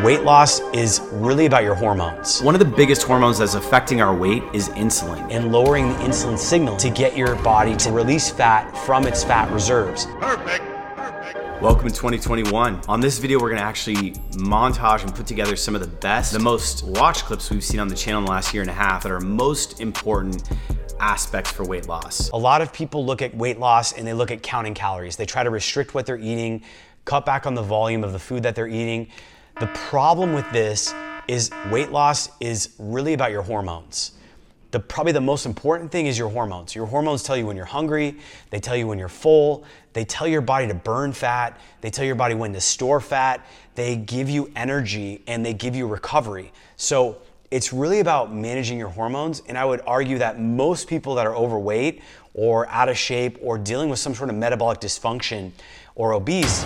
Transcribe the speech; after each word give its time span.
Weight 0.00 0.22
loss 0.24 0.60
is 0.72 1.00
really 1.12 1.46
about 1.46 1.62
your 1.62 1.74
hormones 1.74 2.40
One 2.42 2.54
of 2.54 2.58
the 2.58 2.64
biggest 2.64 3.02
hormones 3.02 3.38
that's 3.38 3.54
affecting 3.54 4.00
our 4.00 4.14
weight 4.14 4.42
is 4.52 4.68
insulin. 4.70 5.30
and 5.30 5.52
lowering 5.52 5.90
the 5.90 5.94
insulin 5.96 6.38
signal 6.38 6.76
to 6.78 6.90
get 6.90 7.16
your 7.16 7.36
body 7.36 7.76
to 7.76 7.92
release 7.92 8.30
fat 8.30 8.76
from 8.86 9.06
its 9.06 9.22
fat 9.22 9.48
reserves. 9.52 10.06
Perfect. 10.18 10.64
Welcome 11.62 11.88
to 11.88 11.94
2021. 11.94 12.80
On 12.88 13.00
this 13.00 13.18
video, 13.18 13.38
we're 13.38 13.50
gonna 13.50 13.60
actually 13.60 14.12
montage 14.32 15.02
and 15.04 15.14
put 15.14 15.26
together 15.26 15.54
some 15.54 15.74
of 15.74 15.80
the 15.80 15.86
best, 15.86 16.32
the 16.32 16.38
most 16.40 16.82
watched 16.84 17.26
clips 17.26 17.50
we've 17.50 17.62
seen 17.62 17.78
on 17.78 17.86
the 17.86 17.94
channel 17.94 18.20
in 18.20 18.24
the 18.24 18.30
last 18.32 18.52
year 18.52 18.62
and 18.62 18.70
a 18.70 18.74
half 18.74 19.04
that 19.04 19.12
are 19.12 19.20
most 19.20 19.80
important 19.80 20.42
aspects 20.98 21.52
for 21.52 21.64
weight 21.64 21.86
loss. 21.86 22.30
A 22.30 22.36
lot 22.36 22.62
of 22.62 22.72
people 22.72 23.04
look 23.06 23.22
at 23.22 23.36
weight 23.36 23.60
loss 23.60 23.92
and 23.92 24.06
they 24.06 24.14
look 24.14 24.30
at 24.30 24.42
counting 24.42 24.74
calories. 24.74 25.16
They 25.16 25.26
try 25.26 25.44
to 25.44 25.50
restrict 25.50 25.94
what 25.94 26.06
they're 26.06 26.18
eating, 26.18 26.62
cut 27.04 27.24
back 27.26 27.46
on 27.46 27.54
the 27.54 27.62
volume 27.62 28.02
of 28.02 28.12
the 28.12 28.18
food 28.18 28.42
that 28.44 28.54
they're 28.54 28.66
eating. 28.68 29.08
The 29.60 29.66
problem 29.74 30.32
with 30.32 30.50
this 30.50 30.94
is 31.28 31.50
weight 31.70 31.92
loss 31.92 32.30
is 32.40 32.70
really 32.78 33.12
about 33.12 33.30
your 33.30 33.42
hormones. 33.42 34.12
The, 34.70 34.80
probably 34.80 35.12
the 35.12 35.20
most 35.20 35.44
important 35.44 35.92
thing 35.92 36.06
is 36.06 36.18
your 36.18 36.30
hormones. 36.30 36.74
Your 36.74 36.86
hormones 36.86 37.22
tell 37.22 37.36
you 37.36 37.46
when 37.46 37.56
you're 37.56 37.66
hungry, 37.66 38.16
they 38.50 38.58
tell 38.58 38.74
you 38.74 38.86
when 38.86 38.98
you're 38.98 39.08
full, 39.08 39.64
they 39.92 40.04
tell 40.04 40.26
your 40.26 40.40
body 40.40 40.66
to 40.66 40.74
burn 40.74 41.12
fat, 41.12 41.60
they 41.82 41.90
tell 41.90 42.06
your 42.06 42.14
body 42.14 42.34
when 42.34 42.54
to 42.54 42.60
store 42.60 42.98
fat, 42.98 43.46
they 43.74 43.96
give 43.96 44.30
you 44.30 44.50
energy 44.56 45.22
and 45.26 45.44
they 45.44 45.52
give 45.52 45.76
you 45.76 45.86
recovery. 45.86 46.52
So 46.76 47.18
it's 47.50 47.70
really 47.70 48.00
about 48.00 48.34
managing 48.34 48.78
your 48.78 48.88
hormones. 48.88 49.42
And 49.46 49.58
I 49.58 49.66
would 49.66 49.82
argue 49.86 50.16
that 50.18 50.40
most 50.40 50.88
people 50.88 51.14
that 51.16 51.26
are 51.26 51.36
overweight 51.36 52.00
or 52.32 52.66
out 52.68 52.88
of 52.88 52.96
shape 52.96 53.38
or 53.42 53.58
dealing 53.58 53.90
with 53.90 53.98
some 53.98 54.14
sort 54.14 54.30
of 54.30 54.36
metabolic 54.36 54.80
dysfunction 54.80 55.52
or 55.94 56.14
obese 56.14 56.64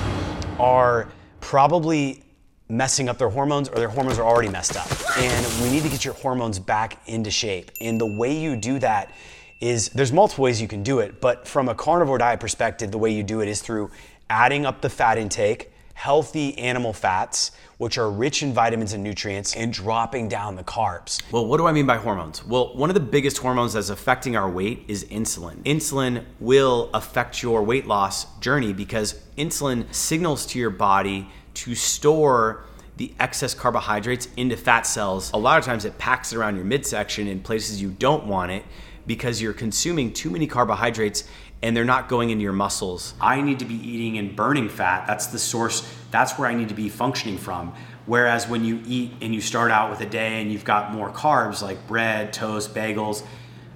are 0.61 1.09
probably 1.41 2.23
messing 2.69 3.09
up 3.09 3.19
their 3.19 3.29
hormones 3.29 3.69
or 3.69 3.77
their 3.77 3.89
hormones 3.89 4.19
are 4.19 4.27
already 4.27 4.49
messed 4.49 4.77
up. 4.77 4.89
And 5.19 5.63
we 5.63 5.71
need 5.71 5.83
to 5.83 5.89
get 5.89 6.05
your 6.05 6.15
hormones 6.15 6.59
back 6.59 7.01
into 7.07 7.31
shape. 7.31 7.71
And 7.81 8.01
the 8.01 8.07
way 8.07 8.37
you 8.37 8.57
do 8.57 8.79
that 8.81 9.13
is 9.61 9.89
there's 9.91 10.13
multiple 10.13 10.45
ways 10.45 10.61
you 10.61 10.69
can 10.69 10.83
do 10.83 10.99
it, 10.99 11.21
but 11.21 11.49
from 11.49 11.69
a 11.69 11.75
carnivore 11.75 12.19
diet 12.19 12.41
perspective, 12.41 12.91
the 12.91 12.99
way 12.99 13.11
you 13.11 13.23
do 13.23 13.41
it 13.41 13.49
is 13.49 13.63
through 13.63 13.91
adding 14.29 14.67
up 14.67 14.83
the 14.83 14.91
fat 14.91 15.17
intake, 15.17 15.73
healthy 15.95 16.59
animal 16.59 16.93
fats, 16.93 17.53
which 17.79 17.97
are 17.97 18.11
rich 18.11 18.43
in 18.43 18.53
vitamins 18.53 18.93
and 18.93 19.03
nutrients, 19.03 19.57
and 19.57 19.73
dropping 19.73 20.29
down 20.29 20.57
the 20.57 20.63
carbs. 20.63 21.23
Well, 21.33 21.47
what 21.47 21.57
do 21.57 21.67
I 21.67 21.73
mean 21.73 21.87
by 21.87 21.97
hormones? 21.97 22.45
Well, 22.45 22.77
one 22.77 22.91
of 22.91 22.95
the 22.95 23.01
biggest 23.01 23.39
hormones 23.39 23.73
that's 23.73 23.89
affecting 23.89 24.37
our 24.37 24.51
weight 24.51 24.85
is 24.89 25.05
insulin. 25.05 25.63
Insulin 25.63 26.25
will 26.39 26.91
affect 26.93 27.43
your 27.43 27.63
weight 27.63 27.87
loss 27.87 28.27
journey 28.41 28.75
because 28.75 29.15
insulin 29.39 29.93
signals 29.95 30.45
to 30.47 30.59
your 30.59 30.71
body 30.71 31.31
to 31.57 31.75
store 31.75 32.65
the 32.97 33.13
excess 33.19 33.55
carbohydrates 33.55 34.29
into 34.37 34.57
fat 34.57 34.83
cells. 34.83 35.31
A 35.33 35.37
lot 35.37 35.59
of 35.59 35.65
times 35.65 35.85
it 35.85 35.99
packs 35.99 36.33
it 36.33 36.37
around 36.37 36.57
your 36.57 36.65
midsection 36.65 37.29
in 37.29 37.41
places 37.41 37.81
you 37.81 37.91
don't 37.91 38.27
want 38.27 38.53
it 38.53 38.65
because 39.07 39.41
you're 39.41 39.53
consuming 39.53 40.13
too 40.13 40.31
many 40.31 40.47
carbohydrates 40.47 41.25
and 41.63 41.77
they're 41.77 41.85
not 41.85 42.09
going 42.09 42.31
into 42.31 42.43
your 42.43 42.53
muscles. 42.53 43.15
I 43.21 43.41
need 43.41 43.59
to 43.61 43.65
be 43.65 43.75
eating 43.75 44.19
and 44.19 44.37
burning 44.37 44.69
fat. 44.69 45.07
That's 45.07 45.27
the 45.27 45.39
source, 45.39 45.89
that's 46.11 46.39
where 46.39 46.49
I 46.49 46.55
need 46.55 46.69
to 46.69 46.75
be 46.75 46.89
functioning 46.89 47.39
from. 47.39 47.75
Whereas 48.07 48.49
when 48.49 48.65
you 48.65 48.83
eat 48.87 49.13
and 49.21 49.35
you 49.35 49.41
start 49.41 49.71
out 49.71 49.91
with 49.91 50.01
a 50.01 50.07
day 50.07 50.41
and 50.41 50.53
you've 50.53 50.65
got 50.65 50.93
more 50.93 51.11
carbs 51.11 51.63
like 51.63 51.87
bread, 51.87 52.33
toast, 52.33 52.75
bagels, 52.75 53.25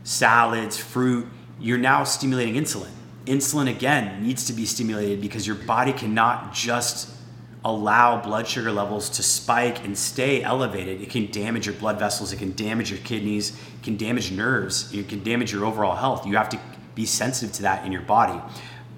salads, 0.04 0.76
fruit, 0.76 1.26
you're 1.58 1.78
now 1.78 2.04
stimulating 2.04 2.54
insulin. 2.54 2.90
Insulin 3.26 3.68
again 3.68 4.22
needs 4.22 4.46
to 4.46 4.52
be 4.52 4.66
stimulated 4.66 5.20
because 5.20 5.46
your 5.46 5.56
body 5.56 5.92
cannot 5.92 6.54
just 6.54 7.10
allow 7.64 8.20
blood 8.20 8.48
sugar 8.48 8.72
levels 8.72 9.10
to 9.10 9.22
spike 9.22 9.84
and 9.84 9.96
stay 9.96 10.42
elevated. 10.42 11.00
It 11.00 11.10
can 11.10 11.30
damage 11.30 11.66
your 11.66 11.74
blood 11.74 11.98
vessels, 11.98 12.32
it 12.32 12.38
can 12.38 12.52
damage 12.52 12.90
your 12.90 13.00
kidneys, 13.00 13.50
it 13.50 13.82
can 13.82 13.96
damage 13.96 14.32
nerves, 14.32 14.92
it 14.94 15.08
can 15.08 15.22
damage 15.22 15.52
your 15.52 15.64
overall 15.64 15.96
health. 15.96 16.26
You 16.26 16.36
have 16.36 16.48
to 16.50 16.60
be 16.94 17.04
sensitive 17.04 17.54
to 17.56 17.62
that 17.62 17.84
in 17.84 17.92
your 17.92 18.02
body. 18.02 18.40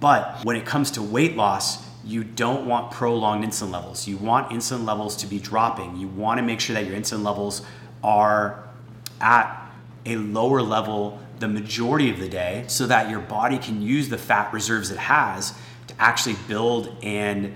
But 0.00 0.44
when 0.44 0.56
it 0.56 0.64
comes 0.64 0.90
to 0.92 1.02
weight 1.02 1.36
loss, 1.36 1.84
you 2.04 2.24
don't 2.24 2.66
want 2.66 2.90
prolonged 2.90 3.44
insulin 3.44 3.70
levels. 3.70 4.08
You 4.08 4.16
want 4.16 4.50
insulin 4.50 4.84
levels 4.84 5.16
to 5.16 5.26
be 5.26 5.38
dropping. 5.38 5.96
You 5.96 6.08
want 6.08 6.38
to 6.38 6.42
make 6.42 6.60
sure 6.60 6.74
that 6.74 6.86
your 6.86 6.96
insulin 6.96 7.22
levels 7.22 7.62
are 8.02 8.64
at 9.20 9.70
a 10.04 10.16
lower 10.16 10.62
level 10.62 11.20
the 11.38 11.48
majority 11.48 12.10
of 12.10 12.18
the 12.18 12.28
day 12.28 12.64
so 12.68 12.86
that 12.86 13.10
your 13.10 13.20
body 13.20 13.58
can 13.58 13.82
use 13.82 14.08
the 14.08 14.18
fat 14.18 14.52
reserves 14.52 14.90
it 14.90 14.98
has 14.98 15.54
to 15.88 15.94
actually 15.98 16.36
build 16.48 16.96
and 17.02 17.52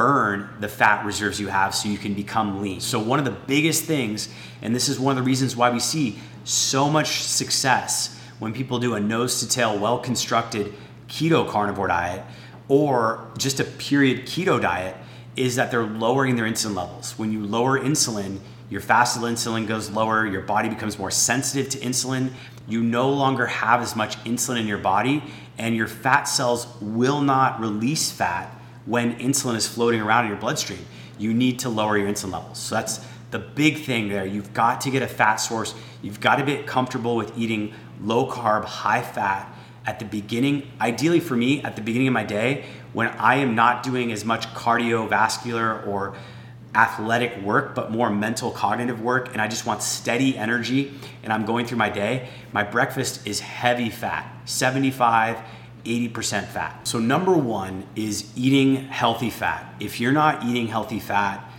burn 0.00 0.48
the 0.60 0.68
fat 0.68 1.04
reserves 1.04 1.38
you 1.38 1.48
have 1.48 1.74
so 1.74 1.86
you 1.86 1.98
can 1.98 2.14
become 2.14 2.62
lean. 2.62 2.80
So, 2.80 2.98
one 2.98 3.18
of 3.18 3.26
the 3.26 3.36
biggest 3.46 3.84
things, 3.84 4.30
and 4.62 4.74
this 4.74 4.88
is 4.88 4.98
one 4.98 5.12
of 5.14 5.22
the 5.22 5.28
reasons 5.28 5.54
why 5.54 5.68
we 5.68 5.78
see 5.78 6.18
so 6.44 6.88
much 6.88 7.20
success 7.20 8.18
when 8.38 8.54
people 8.54 8.78
do 8.78 8.94
a 8.94 9.00
nose 9.00 9.40
to 9.40 9.48
tail, 9.48 9.78
well 9.78 9.98
constructed 9.98 10.72
keto 11.06 11.46
carnivore 11.46 11.88
diet 11.88 12.24
or 12.66 13.28
just 13.36 13.60
a 13.60 13.64
period 13.64 14.22
keto 14.22 14.58
diet, 14.58 14.96
is 15.36 15.56
that 15.56 15.70
they're 15.70 15.82
lowering 15.82 16.34
their 16.34 16.46
insulin 16.46 16.76
levels. 16.76 17.18
When 17.18 17.30
you 17.30 17.44
lower 17.44 17.78
insulin, 17.78 18.38
your 18.70 18.80
fasted 18.80 19.22
insulin 19.22 19.66
goes 19.66 19.90
lower, 19.90 20.26
your 20.26 20.40
body 20.40 20.70
becomes 20.70 20.98
more 20.98 21.10
sensitive 21.10 21.68
to 21.70 21.78
insulin, 21.80 22.30
you 22.66 22.82
no 22.82 23.10
longer 23.10 23.46
have 23.46 23.82
as 23.82 23.94
much 23.94 24.16
insulin 24.24 24.60
in 24.60 24.66
your 24.66 24.78
body, 24.78 25.22
and 25.58 25.76
your 25.76 25.88
fat 25.88 26.22
cells 26.24 26.66
will 26.80 27.20
not 27.20 27.60
release 27.60 28.10
fat 28.10 28.56
when 28.86 29.18
insulin 29.18 29.56
is 29.56 29.66
floating 29.66 30.00
around 30.00 30.24
in 30.24 30.30
your 30.30 30.40
bloodstream. 30.40 30.84
You 31.18 31.34
need 31.34 31.58
to 31.60 31.68
lower 31.68 31.98
your 31.98 32.08
insulin 32.08 32.32
levels. 32.32 32.58
So 32.58 32.74
that's 32.74 33.00
the 33.30 33.38
big 33.38 33.84
thing 33.84 34.08
there. 34.08 34.26
You've 34.26 34.52
got 34.54 34.80
to 34.82 34.90
get 34.90 35.02
a 35.02 35.06
fat 35.06 35.36
source. 35.36 35.74
You've 36.02 36.20
got 36.20 36.36
to 36.36 36.44
get 36.44 36.66
comfortable 36.66 37.16
with 37.16 37.36
eating 37.38 37.74
low 38.02 38.30
carb, 38.30 38.64
high 38.64 39.02
fat 39.02 39.54
at 39.86 39.98
the 39.98 40.04
beginning. 40.04 40.70
Ideally 40.80 41.20
for 41.20 41.36
me, 41.36 41.62
at 41.62 41.76
the 41.76 41.82
beginning 41.82 42.08
of 42.08 42.14
my 42.14 42.24
day, 42.24 42.64
when 42.92 43.08
I 43.08 43.36
am 43.36 43.54
not 43.54 43.82
doing 43.82 44.12
as 44.12 44.24
much 44.24 44.46
cardiovascular 44.48 45.86
or 45.86 46.14
athletic 46.74 47.36
work, 47.42 47.74
but 47.74 47.90
more 47.90 48.10
mental 48.10 48.50
cognitive 48.50 49.00
work, 49.00 49.32
and 49.32 49.40
I 49.40 49.48
just 49.48 49.66
want 49.66 49.82
steady 49.82 50.36
energy 50.36 50.94
and 51.22 51.32
I'm 51.32 51.44
going 51.44 51.66
through 51.66 51.78
my 51.78 51.90
day, 51.90 52.28
my 52.52 52.62
breakfast 52.62 53.26
is 53.26 53.40
heavy 53.40 53.90
fat, 53.90 54.30
75, 54.44 55.40
80% 55.84 56.46
fat. 56.46 56.86
So, 56.86 56.98
number 56.98 57.32
one 57.36 57.86
is 57.96 58.30
eating 58.36 58.76
healthy 58.76 59.30
fat. 59.30 59.74
If 59.80 60.00
you're 60.00 60.12
not 60.12 60.44
eating 60.44 60.66
healthy 60.66 61.00
fat 61.00 61.50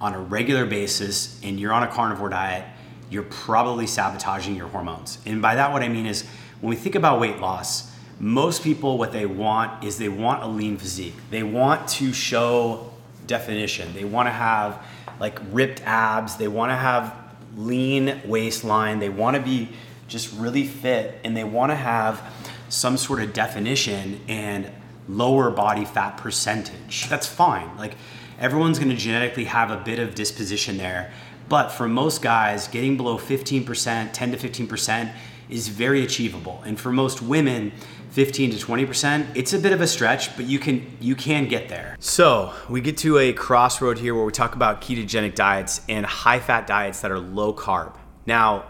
on 0.00 0.14
a 0.14 0.20
regular 0.20 0.66
basis 0.66 1.40
and 1.42 1.58
you're 1.58 1.72
on 1.72 1.82
a 1.82 1.88
carnivore 1.88 2.28
diet, 2.28 2.64
you're 3.10 3.24
probably 3.24 3.86
sabotaging 3.86 4.56
your 4.56 4.68
hormones. 4.68 5.18
And 5.26 5.42
by 5.42 5.56
that, 5.56 5.72
what 5.72 5.82
I 5.82 5.88
mean 5.88 6.06
is 6.06 6.24
when 6.60 6.70
we 6.70 6.76
think 6.76 6.94
about 6.94 7.20
weight 7.20 7.38
loss, 7.38 7.90
most 8.18 8.62
people, 8.62 8.98
what 8.98 9.12
they 9.12 9.26
want 9.26 9.82
is 9.82 9.98
they 9.98 10.08
want 10.08 10.42
a 10.42 10.46
lean 10.46 10.76
physique. 10.76 11.14
They 11.30 11.42
want 11.42 11.88
to 11.88 12.12
show 12.12 12.92
definition. 13.26 13.92
They 13.94 14.04
want 14.04 14.26
to 14.26 14.32
have 14.32 14.84
like 15.18 15.38
ripped 15.50 15.82
abs. 15.82 16.36
They 16.36 16.48
want 16.48 16.70
to 16.70 16.76
have 16.76 17.14
lean 17.56 18.20
waistline. 18.26 18.98
They 18.98 19.08
want 19.08 19.36
to 19.36 19.42
be 19.42 19.70
just 20.06 20.34
really 20.34 20.66
fit 20.66 21.18
and 21.24 21.36
they 21.36 21.44
want 21.44 21.70
to 21.70 21.76
have 21.76 22.29
some 22.70 22.96
sort 22.96 23.20
of 23.20 23.32
definition 23.32 24.20
and 24.28 24.70
lower 25.08 25.50
body 25.50 25.84
fat 25.84 26.16
percentage. 26.16 27.08
That's 27.08 27.26
fine. 27.26 27.76
Like 27.76 27.96
everyone's 28.38 28.78
going 28.78 28.90
to 28.90 28.96
genetically 28.96 29.44
have 29.44 29.70
a 29.70 29.76
bit 29.76 29.98
of 29.98 30.14
disposition 30.14 30.78
there. 30.78 31.12
But 31.48 31.70
for 31.70 31.88
most 31.88 32.22
guys, 32.22 32.68
getting 32.68 32.96
below 32.96 33.18
15%, 33.18 34.12
10 34.12 34.30
to 34.32 34.36
15% 34.36 35.12
is 35.48 35.66
very 35.66 36.04
achievable. 36.04 36.62
And 36.64 36.78
for 36.78 36.92
most 36.92 37.20
women, 37.20 37.72
15 38.10 38.52
to 38.52 38.56
20%, 38.56 39.26
it's 39.34 39.52
a 39.52 39.58
bit 39.58 39.72
of 39.72 39.80
a 39.80 39.86
stretch, 39.86 40.36
but 40.36 40.46
you 40.46 40.60
can 40.60 40.96
you 41.00 41.16
can 41.16 41.48
get 41.48 41.68
there. 41.68 41.96
So, 41.98 42.52
we 42.68 42.80
get 42.80 42.96
to 42.98 43.18
a 43.18 43.32
crossroad 43.32 43.98
here 43.98 44.14
where 44.14 44.24
we 44.24 44.32
talk 44.32 44.54
about 44.54 44.80
ketogenic 44.80 45.34
diets 45.34 45.80
and 45.88 46.06
high 46.06 46.40
fat 46.40 46.66
diets 46.66 47.00
that 47.00 47.10
are 47.10 47.18
low 47.18 47.52
carb. 47.52 47.96
Now, 48.26 48.64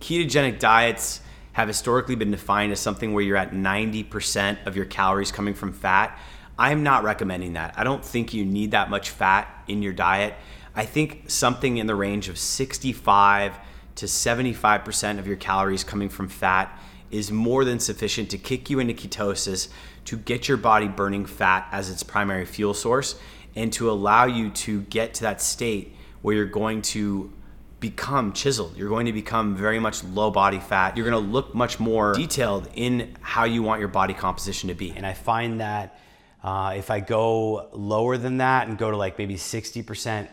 ketogenic 0.00 0.58
diets 0.58 1.20
have 1.54 1.68
historically 1.68 2.14
been 2.16 2.30
defined 2.30 2.72
as 2.72 2.80
something 2.80 3.12
where 3.12 3.24
you're 3.24 3.36
at 3.36 3.52
90% 3.52 4.66
of 4.66 4.76
your 4.76 4.84
calories 4.84 5.32
coming 5.32 5.54
from 5.54 5.72
fat. 5.72 6.18
I'm 6.58 6.82
not 6.82 7.04
recommending 7.04 7.54
that. 7.54 7.74
I 7.76 7.84
don't 7.84 8.04
think 8.04 8.34
you 8.34 8.44
need 8.44 8.72
that 8.72 8.90
much 8.90 9.10
fat 9.10 9.48
in 9.66 9.82
your 9.82 9.92
diet. 9.92 10.34
I 10.74 10.84
think 10.84 11.30
something 11.30 11.78
in 11.78 11.86
the 11.86 11.94
range 11.94 12.28
of 12.28 12.38
65 12.38 13.56
to 13.96 14.06
75% 14.06 15.18
of 15.18 15.26
your 15.26 15.36
calories 15.36 15.84
coming 15.84 16.08
from 16.08 16.28
fat 16.28 16.76
is 17.12 17.30
more 17.30 17.64
than 17.64 17.78
sufficient 17.78 18.30
to 18.30 18.38
kick 18.38 18.68
you 18.68 18.80
into 18.80 18.92
ketosis, 18.92 19.68
to 20.06 20.16
get 20.16 20.48
your 20.48 20.56
body 20.56 20.88
burning 20.88 21.24
fat 21.24 21.68
as 21.70 21.88
its 21.88 22.02
primary 22.02 22.44
fuel 22.44 22.74
source, 22.74 23.14
and 23.54 23.72
to 23.72 23.88
allow 23.88 24.24
you 24.24 24.50
to 24.50 24.82
get 24.82 25.14
to 25.14 25.22
that 25.22 25.40
state 25.40 25.94
where 26.22 26.34
you're 26.34 26.46
going 26.46 26.82
to 26.82 27.32
become 27.90 28.32
chiseled. 28.32 28.74
You're 28.78 28.88
going 28.88 29.04
to 29.04 29.12
become 29.12 29.54
very 29.54 29.78
much 29.78 30.02
low 30.04 30.30
body 30.30 30.58
fat. 30.58 30.96
You're 30.96 31.04
going 31.04 31.22
to 31.22 31.30
look 31.30 31.54
much 31.54 31.78
more 31.78 32.14
detailed 32.14 32.66
in 32.74 33.14
how 33.20 33.44
you 33.44 33.62
want 33.62 33.80
your 33.80 33.90
body 33.90 34.14
composition 34.14 34.70
to 34.70 34.74
be. 34.74 34.90
And 34.92 35.04
I 35.04 35.12
find 35.12 35.60
that 35.60 36.00
uh, 36.42 36.72
if 36.78 36.90
I 36.90 37.00
go 37.00 37.68
lower 37.72 38.16
than 38.16 38.38
that 38.38 38.68
and 38.68 38.78
go 38.78 38.90
to 38.90 38.96
like 38.96 39.18
maybe 39.18 39.34
60% 39.34 40.28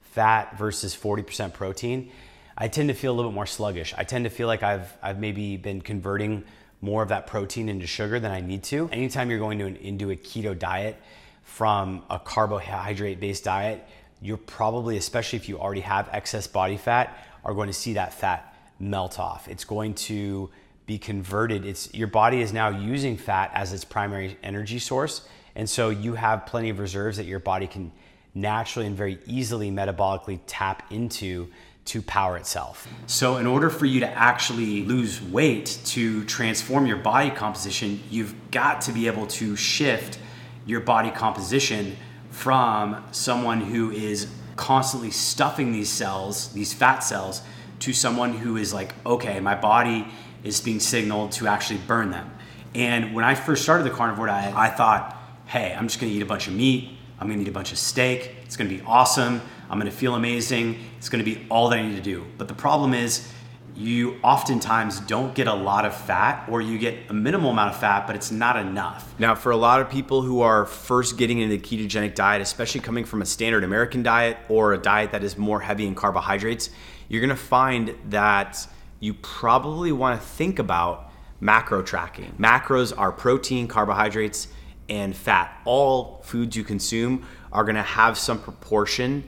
fat 0.00 0.56
versus 0.56 0.96
40% 0.96 1.52
protein, 1.52 2.10
I 2.56 2.68
tend 2.68 2.88
to 2.88 2.94
feel 2.94 3.12
a 3.12 3.14
little 3.14 3.30
bit 3.30 3.34
more 3.34 3.44
sluggish. 3.44 3.92
I 3.98 4.04
tend 4.04 4.24
to 4.24 4.30
feel 4.30 4.46
like 4.46 4.62
I've, 4.62 4.90
I've 5.02 5.18
maybe 5.18 5.58
been 5.58 5.82
converting 5.82 6.44
more 6.80 7.02
of 7.02 7.10
that 7.10 7.26
protein 7.26 7.68
into 7.68 7.86
sugar 7.86 8.18
than 8.18 8.32
I 8.32 8.40
need 8.40 8.62
to. 8.64 8.88
Anytime 8.90 9.28
you're 9.28 9.38
going 9.38 9.58
to 9.58 9.66
an, 9.66 9.76
into 9.76 10.12
a 10.12 10.16
keto 10.16 10.58
diet 10.58 10.96
from 11.42 12.04
a 12.08 12.18
carbohydrate 12.18 13.20
based 13.20 13.44
diet, 13.44 13.86
you're 14.20 14.36
probably, 14.36 14.96
especially 14.96 15.38
if 15.38 15.48
you 15.48 15.58
already 15.58 15.82
have 15.82 16.08
excess 16.12 16.46
body 16.46 16.76
fat, 16.76 17.16
are 17.44 17.54
going 17.54 17.68
to 17.68 17.72
see 17.72 17.94
that 17.94 18.14
fat 18.14 18.54
melt 18.78 19.18
off. 19.18 19.48
It's 19.48 19.64
going 19.64 19.94
to 19.94 20.50
be 20.86 20.98
converted. 20.98 21.64
It's 21.64 21.92
your 21.94 22.08
body 22.08 22.40
is 22.40 22.52
now 22.52 22.68
using 22.68 23.16
fat 23.16 23.50
as 23.54 23.72
its 23.72 23.84
primary 23.84 24.38
energy 24.42 24.78
source. 24.78 25.28
And 25.54 25.68
so 25.68 25.90
you 25.90 26.14
have 26.14 26.46
plenty 26.46 26.70
of 26.70 26.78
reserves 26.78 27.16
that 27.16 27.26
your 27.26 27.40
body 27.40 27.66
can 27.66 27.92
naturally 28.34 28.86
and 28.86 28.96
very 28.96 29.18
easily 29.26 29.70
metabolically 29.70 30.40
tap 30.46 30.92
into 30.92 31.48
to 31.86 32.02
power 32.02 32.36
itself. 32.36 32.86
So, 33.06 33.36
in 33.36 33.46
order 33.46 33.70
for 33.70 33.86
you 33.86 34.00
to 34.00 34.08
actually 34.08 34.82
lose 34.82 35.22
weight 35.22 35.78
to 35.86 36.24
transform 36.24 36.84
your 36.86 36.96
body 36.96 37.30
composition, 37.30 38.02
you've 38.10 38.34
got 38.50 38.80
to 38.82 38.92
be 38.92 39.06
able 39.06 39.26
to 39.28 39.54
shift 39.54 40.18
your 40.66 40.80
body 40.80 41.10
composition 41.10 41.96
from 42.36 43.02
someone 43.12 43.62
who 43.62 43.90
is 43.90 44.28
constantly 44.56 45.10
stuffing 45.10 45.72
these 45.72 45.88
cells, 45.88 46.52
these 46.52 46.70
fat 46.70 46.98
cells, 46.98 47.40
to 47.78 47.94
someone 47.94 48.34
who 48.34 48.58
is 48.58 48.74
like, 48.74 48.94
okay, 49.06 49.40
my 49.40 49.54
body 49.54 50.06
is 50.44 50.60
being 50.60 50.78
signaled 50.78 51.32
to 51.32 51.46
actually 51.46 51.78
burn 51.88 52.10
them. 52.10 52.30
And 52.74 53.14
when 53.14 53.24
I 53.24 53.34
first 53.34 53.62
started 53.62 53.84
the 53.84 53.90
carnivore 53.90 54.26
diet, 54.26 54.54
I 54.54 54.68
thought, 54.68 55.16
hey, 55.46 55.74
I'm 55.74 55.88
just 55.88 55.98
gonna 55.98 56.12
eat 56.12 56.20
a 56.20 56.26
bunch 56.26 56.46
of 56.46 56.52
meat, 56.52 56.90
I'm 57.18 57.26
gonna 57.26 57.40
eat 57.40 57.48
a 57.48 57.52
bunch 57.52 57.72
of 57.72 57.78
steak, 57.78 58.34
it's 58.44 58.54
gonna 58.54 58.68
be 58.68 58.82
awesome, 58.82 59.40
I'm 59.70 59.78
gonna 59.78 59.90
feel 59.90 60.14
amazing, 60.14 60.78
it's 60.98 61.08
gonna 61.08 61.24
be 61.24 61.46
all 61.48 61.70
that 61.70 61.78
I 61.78 61.88
need 61.88 61.96
to 61.96 62.02
do. 62.02 62.26
But 62.36 62.48
the 62.48 62.54
problem 62.54 62.92
is, 62.92 63.32
you 63.76 64.18
oftentimes 64.22 65.00
don't 65.00 65.34
get 65.34 65.46
a 65.46 65.54
lot 65.54 65.84
of 65.84 65.94
fat 65.94 66.48
or 66.48 66.62
you 66.62 66.78
get 66.78 66.96
a 67.10 67.12
minimal 67.12 67.50
amount 67.50 67.74
of 67.74 67.80
fat, 67.80 68.06
but 68.06 68.16
it's 68.16 68.30
not 68.30 68.56
enough. 68.56 69.14
Now, 69.18 69.34
for 69.34 69.52
a 69.52 69.56
lot 69.56 69.80
of 69.80 69.90
people 69.90 70.22
who 70.22 70.40
are 70.40 70.64
first 70.64 71.18
getting 71.18 71.40
into 71.40 71.56
the 71.56 71.62
ketogenic 71.62 72.14
diet, 72.14 72.40
especially 72.40 72.80
coming 72.80 73.04
from 73.04 73.20
a 73.20 73.26
standard 73.26 73.64
American 73.64 74.02
diet 74.02 74.38
or 74.48 74.72
a 74.72 74.78
diet 74.78 75.12
that 75.12 75.22
is 75.22 75.36
more 75.36 75.60
heavy 75.60 75.86
in 75.86 75.94
carbohydrates, 75.94 76.70
you're 77.08 77.20
gonna 77.20 77.36
find 77.36 77.94
that 78.08 78.66
you 78.98 79.12
probably 79.12 79.92
wanna 79.92 80.18
think 80.18 80.58
about 80.58 81.10
macro 81.40 81.82
tracking. 81.82 82.34
Macros 82.38 82.96
are 82.96 83.12
protein, 83.12 83.68
carbohydrates, 83.68 84.48
and 84.88 85.14
fat. 85.14 85.60
All 85.66 86.22
foods 86.24 86.56
you 86.56 86.64
consume 86.64 87.26
are 87.52 87.64
gonna 87.64 87.82
have 87.82 88.16
some 88.16 88.40
proportion 88.40 89.24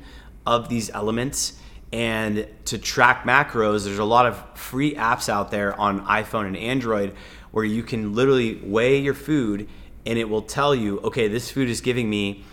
of 0.46 0.70
these 0.70 0.88
elements 0.90 1.60
and 1.92 2.46
to 2.66 2.78
track 2.78 3.24
macros, 3.24 3.84
there's 3.84 3.98
a 3.98 4.04
lot 4.04 4.26
of 4.26 4.58
free 4.58 4.94
apps 4.94 5.28
out 5.28 5.50
there 5.50 5.78
on 5.80 6.04
iPhone 6.06 6.46
and 6.46 6.56
Android 6.56 7.14
where 7.50 7.64
you 7.64 7.82
can 7.82 8.14
literally 8.14 8.56
weigh 8.62 8.98
your 8.98 9.14
food 9.14 9.68
and 10.04 10.18
it 10.18 10.28
will 10.28 10.42
tell 10.42 10.74
you, 10.74 11.00
okay, 11.00 11.28
this 11.28 11.50
food 11.50 11.68
is 11.68 11.80
giving 11.80 12.08
me 12.08 12.44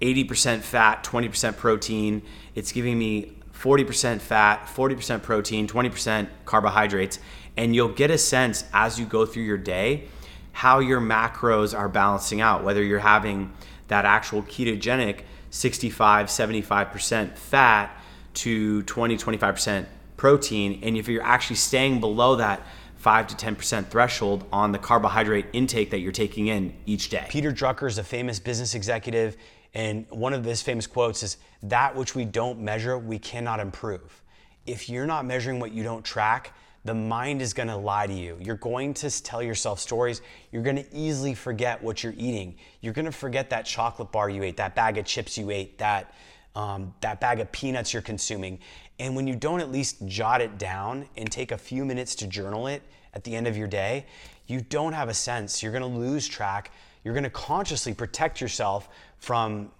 80% 0.00 0.60
fat, 0.60 1.04
20% 1.04 1.56
protein. 1.56 2.22
It's 2.54 2.72
giving 2.72 2.98
me 2.98 3.36
40% 3.52 4.20
fat, 4.20 4.66
40% 4.66 5.22
protein, 5.22 5.66
20% 5.66 6.28
carbohydrates. 6.44 7.18
And 7.56 7.74
you'll 7.74 7.88
get 7.88 8.10
a 8.10 8.18
sense 8.18 8.64
as 8.72 8.98
you 8.98 9.06
go 9.06 9.24
through 9.24 9.44
your 9.44 9.58
day 9.58 10.08
how 10.52 10.78
your 10.78 11.00
macros 11.02 11.78
are 11.78 11.88
balancing 11.88 12.40
out, 12.40 12.64
whether 12.64 12.82
you're 12.82 12.98
having 12.98 13.52
that 13.88 14.06
actual 14.06 14.42
ketogenic 14.42 15.20
65, 15.50 16.26
75% 16.28 17.36
fat 17.36 18.02
to 18.36 18.82
20, 18.84 19.16
25% 19.16 19.86
protein. 20.16 20.80
And 20.82 20.96
if 20.96 21.08
you're 21.08 21.22
actually 21.22 21.56
staying 21.56 22.00
below 22.00 22.36
that 22.36 22.60
5 22.96 23.26
to 23.28 23.36
10% 23.36 23.86
threshold 23.88 24.44
on 24.52 24.72
the 24.72 24.78
carbohydrate 24.78 25.46
intake 25.52 25.90
that 25.90 26.00
you're 26.00 26.12
taking 26.12 26.48
in 26.48 26.74
each 26.86 27.08
day. 27.08 27.26
Peter 27.28 27.52
Drucker 27.52 27.86
is 27.86 27.98
a 27.98 28.04
famous 28.04 28.40
business 28.40 28.74
executive, 28.74 29.36
and 29.74 30.06
one 30.10 30.32
of 30.32 30.44
his 30.44 30.62
famous 30.62 30.86
quotes 30.86 31.22
is 31.22 31.36
That 31.62 31.94
which 31.94 32.14
we 32.14 32.24
don't 32.24 32.58
measure, 32.58 32.98
we 32.98 33.18
cannot 33.18 33.60
improve. 33.60 34.22
If 34.64 34.88
you're 34.88 35.06
not 35.06 35.24
measuring 35.24 35.60
what 35.60 35.72
you 35.72 35.84
don't 35.84 36.04
track, 36.04 36.52
the 36.84 36.94
mind 36.94 37.42
is 37.42 37.52
going 37.52 37.68
to 37.68 37.76
lie 37.76 38.06
to 38.06 38.12
you. 38.12 38.38
You're 38.40 38.56
going 38.56 38.94
to 38.94 39.22
tell 39.22 39.42
yourself 39.42 39.80
stories. 39.80 40.22
You're 40.52 40.62
going 40.62 40.76
to 40.76 40.86
easily 40.94 41.34
forget 41.34 41.82
what 41.82 42.02
you're 42.02 42.14
eating. 42.16 42.56
You're 42.80 42.92
going 42.92 43.06
to 43.06 43.12
forget 43.12 43.50
that 43.50 43.66
chocolate 43.66 44.12
bar 44.12 44.30
you 44.30 44.42
ate, 44.44 44.56
that 44.56 44.74
bag 44.74 44.96
of 44.96 45.04
chips 45.04 45.36
you 45.36 45.50
ate, 45.50 45.78
that 45.78 46.14
um, 46.56 46.92
that 47.02 47.20
bag 47.20 47.38
of 47.38 47.52
peanuts 47.52 47.92
you're 47.92 48.02
consuming. 48.02 48.58
And 48.98 49.14
when 49.14 49.26
you 49.28 49.36
don't 49.36 49.60
at 49.60 49.70
least 49.70 50.04
jot 50.06 50.40
it 50.40 50.58
down 50.58 51.06
and 51.16 51.30
take 51.30 51.52
a 51.52 51.58
few 51.58 51.84
minutes 51.84 52.14
to 52.16 52.26
journal 52.26 52.66
it 52.66 52.82
at 53.12 53.22
the 53.22 53.36
end 53.36 53.46
of 53.46 53.56
your 53.56 53.68
day, 53.68 54.06
you 54.46 54.62
don't 54.62 54.94
have 54.94 55.08
a 55.08 55.14
sense. 55.14 55.62
You're 55.62 55.72
gonna 55.72 55.86
lose 55.86 56.26
track. 56.26 56.72
You're 57.04 57.14
gonna 57.14 57.30
consciously 57.30 57.92
protect 57.92 58.40
yourself 58.40 58.88
from 59.18 59.70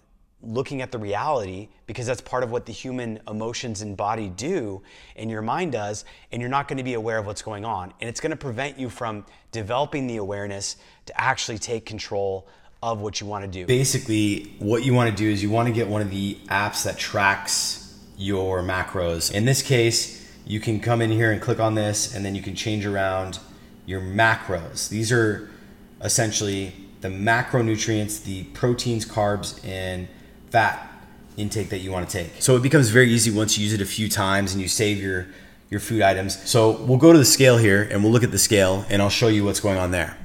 looking 0.42 0.82
at 0.82 0.92
the 0.92 0.98
reality 0.98 1.68
because 1.86 2.06
that's 2.06 2.20
part 2.20 2.44
of 2.44 2.50
what 2.50 2.66
the 2.66 2.72
human 2.72 3.18
emotions 3.26 3.80
and 3.80 3.96
body 3.96 4.28
do 4.28 4.82
and 5.16 5.30
your 5.30 5.40
mind 5.40 5.72
does 5.72 6.04
and 6.30 6.42
you're 6.42 6.50
not 6.50 6.68
going 6.68 6.76
to 6.76 6.84
be 6.84 6.92
aware 6.92 7.16
of 7.16 7.24
what's 7.24 7.40
going 7.40 7.64
on 7.64 7.92
and 8.00 8.08
it's 8.08 8.20
going 8.20 8.30
to 8.30 8.36
prevent 8.36 8.78
you 8.78 8.90
from 8.90 9.24
developing 9.50 10.06
the 10.06 10.18
awareness 10.18 10.76
to 11.06 11.20
actually 11.20 11.56
take 11.56 11.86
control 11.86 12.46
of 12.82 13.00
what 13.00 13.20
you 13.20 13.26
want 13.26 13.44
to 13.44 13.50
do. 13.50 13.66
Basically, 13.66 14.54
what 14.58 14.84
you 14.84 14.94
want 14.94 15.10
to 15.10 15.16
do 15.16 15.28
is 15.28 15.42
you 15.42 15.50
want 15.50 15.68
to 15.68 15.74
get 15.74 15.88
one 15.88 16.02
of 16.02 16.10
the 16.10 16.36
apps 16.48 16.84
that 16.84 16.98
tracks 16.98 17.98
your 18.16 18.62
macros. 18.62 19.32
In 19.32 19.44
this 19.44 19.62
case, 19.62 20.30
you 20.46 20.60
can 20.60 20.80
come 20.80 21.02
in 21.02 21.10
here 21.10 21.32
and 21.32 21.40
click 21.40 21.58
on 21.58 21.74
this, 21.74 22.14
and 22.14 22.24
then 22.24 22.34
you 22.34 22.42
can 22.42 22.54
change 22.54 22.86
around 22.86 23.38
your 23.86 24.00
macros. 24.00 24.88
These 24.88 25.10
are 25.12 25.50
essentially 26.02 26.72
the 27.00 27.08
macronutrients, 27.08 28.24
the 28.24 28.44
proteins, 28.44 29.06
carbs, 29.06 29.64
and 29.66 30.08
fat 30.50 30.90
intake 31.36 31.68
that 31.70 31.78
you 31.78 31.90
want 31.90 32.08
to 32.08 32.18
take. 32.18 32.40
So 32.40 32.56
it 32.56 32.62
becomes 32.62 32.88
very 32.88 33.10
easy 33.10 33.30
once 33.30 33.58
you 33.58 33.64
use 33.64 33.74
it 33.74 33.80
a 33.80 33.86
few 33.86 34.08
times 34.08 34.52
and 34.52 34.62
you 34.62 34.68
save 34.68 35.02
your 35.02 35.26
your 35.68 35.80
food 35.80 36.00
items. 36.00 36.48
So 36.48 36.70
we'll 36.82 36.98
go 36.98 37.12
to 37.12 37.18
the 37.18 37.24
scale 37.24 37.58
here 37.58 37.88
and 37.90 38.02
we'll 38.02 38.12
look 38.12 38.22
at 38.22 38.30
the 38.30 38.38
scale 38.38 38.86
and 38.88 39.02
I'll 39.02 39.10
show 39.10 39.26
you 39.26 39.44
what's 39.44 39.58
going 39.58 39.78
on 39.78 39.90
there. 39.90 40.16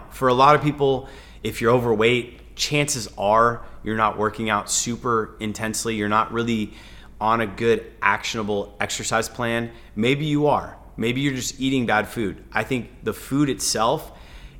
Now, 0.00 0.10
for 0.10 0.28
a 0.28 0.34
lot 0.34 0.54
of 0.54 0.62
people, 0.62 1.08
if 1.42 1.60
you're 1.60 1.72
overweight, 1.72 2.56
chances 2.56 3.08
are 3.16 3.62
you're 3.82 3.96
not 3.96 4.18
working 4.18 4.50
out 4.50 4.70
super 4.70 5.36
intensely. 5.40 5.96
You're 5.96 6.08
not 6.08 6.32
really 6.32 6.72
on 7.20 7.40
a 7.40 7.46
good, 7.46 7.90
actionable 8.02 8.76
exercise 8.80 9.28
plan. 9.28 9.70
Maybe 9.96 10.26
you 10.26 10.46
are. 10.46 10.76
Maybe 10.96 11.20
you're 11.20 11.34
just 11.34 11.60
eating 11.60 11.86
bad 11.86 12.08
food. 12.08 12.42
I 12.52 12.62
think 12.62 12.90
the 13.02 13.12
food 13.12 13.48
itself 13.48 14.12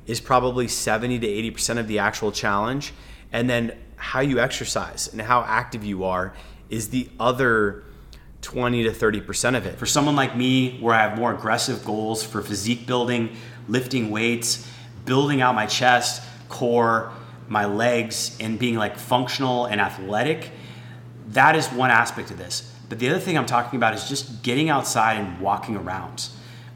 is 0.07 0.19
probably 0.19 0.67
70 0.67 1.19
to 1.19 1.27
80% 1.27 1.77
of 1.77 1.87
the 1.87 1.99
actual 1.99 2.31
challenge. 2.31 2.93
And 3.31 3.49
then 3.49 3.77
how 3.95 4.21
you 4.21 4.39
exercise 4.39 5.09
and 5.11 5.21
how 5.21 5.43
active 5.43 5.83
you 5.83 6.03
are 6.05 6.33
is 6.69 6.89
the 6.89 7.09
other 7.19 7.83
20 8.41 8.83
to 8.83 8.89
30% 8.89 9.55
of 9.55 9.67
it. 9.67 9.77
For 9.77 9.85
someone 9.85 10.15
like 10.15 10.35
me, 10.35 10.79
where 10.79 10.95
I 10.95 11.03
have 11.03 11.17
more 11.17 11.33
aggressive 11.33 11.85
goals 11.85 12.23
for 12.23 12.41
physique 12.41 12.87
building, 12.87 13.35
lifting 13.67 14.09
weights, 14.09 14.67
building 15.05 15.41
out 15.41 15.55
my 15.55 15.65
chest, 15.65 16.23
core, 16.49 17.11
my 17.47 17.65
legs, 17.65 18.37
and 18.39 18.57
being 18.57 18.75
like 18.75 18.97
functional 18.97 19.65
and 19.65 19.81
athletic, 19.81 20.51
that 21.29 21.55
is 21.55 21.67
one 21.67 21.91
aspect 21.91 22.31
of 22.31 22.37
this. 22.37 22.73
But 22.89 22.99
the 22.99 23.09
other 23.09 23.19
thing 23.19 23.37
I'm 23.37 23.45
talking 23.45 23.77
about 23.77 23.93
is 23.93 24.07
just 24.09 24.43
getting 24.43 24.69
outside 24.69 25.17
and 25.17 25.39
walking 25.39 25.77
around. 25.77 26.27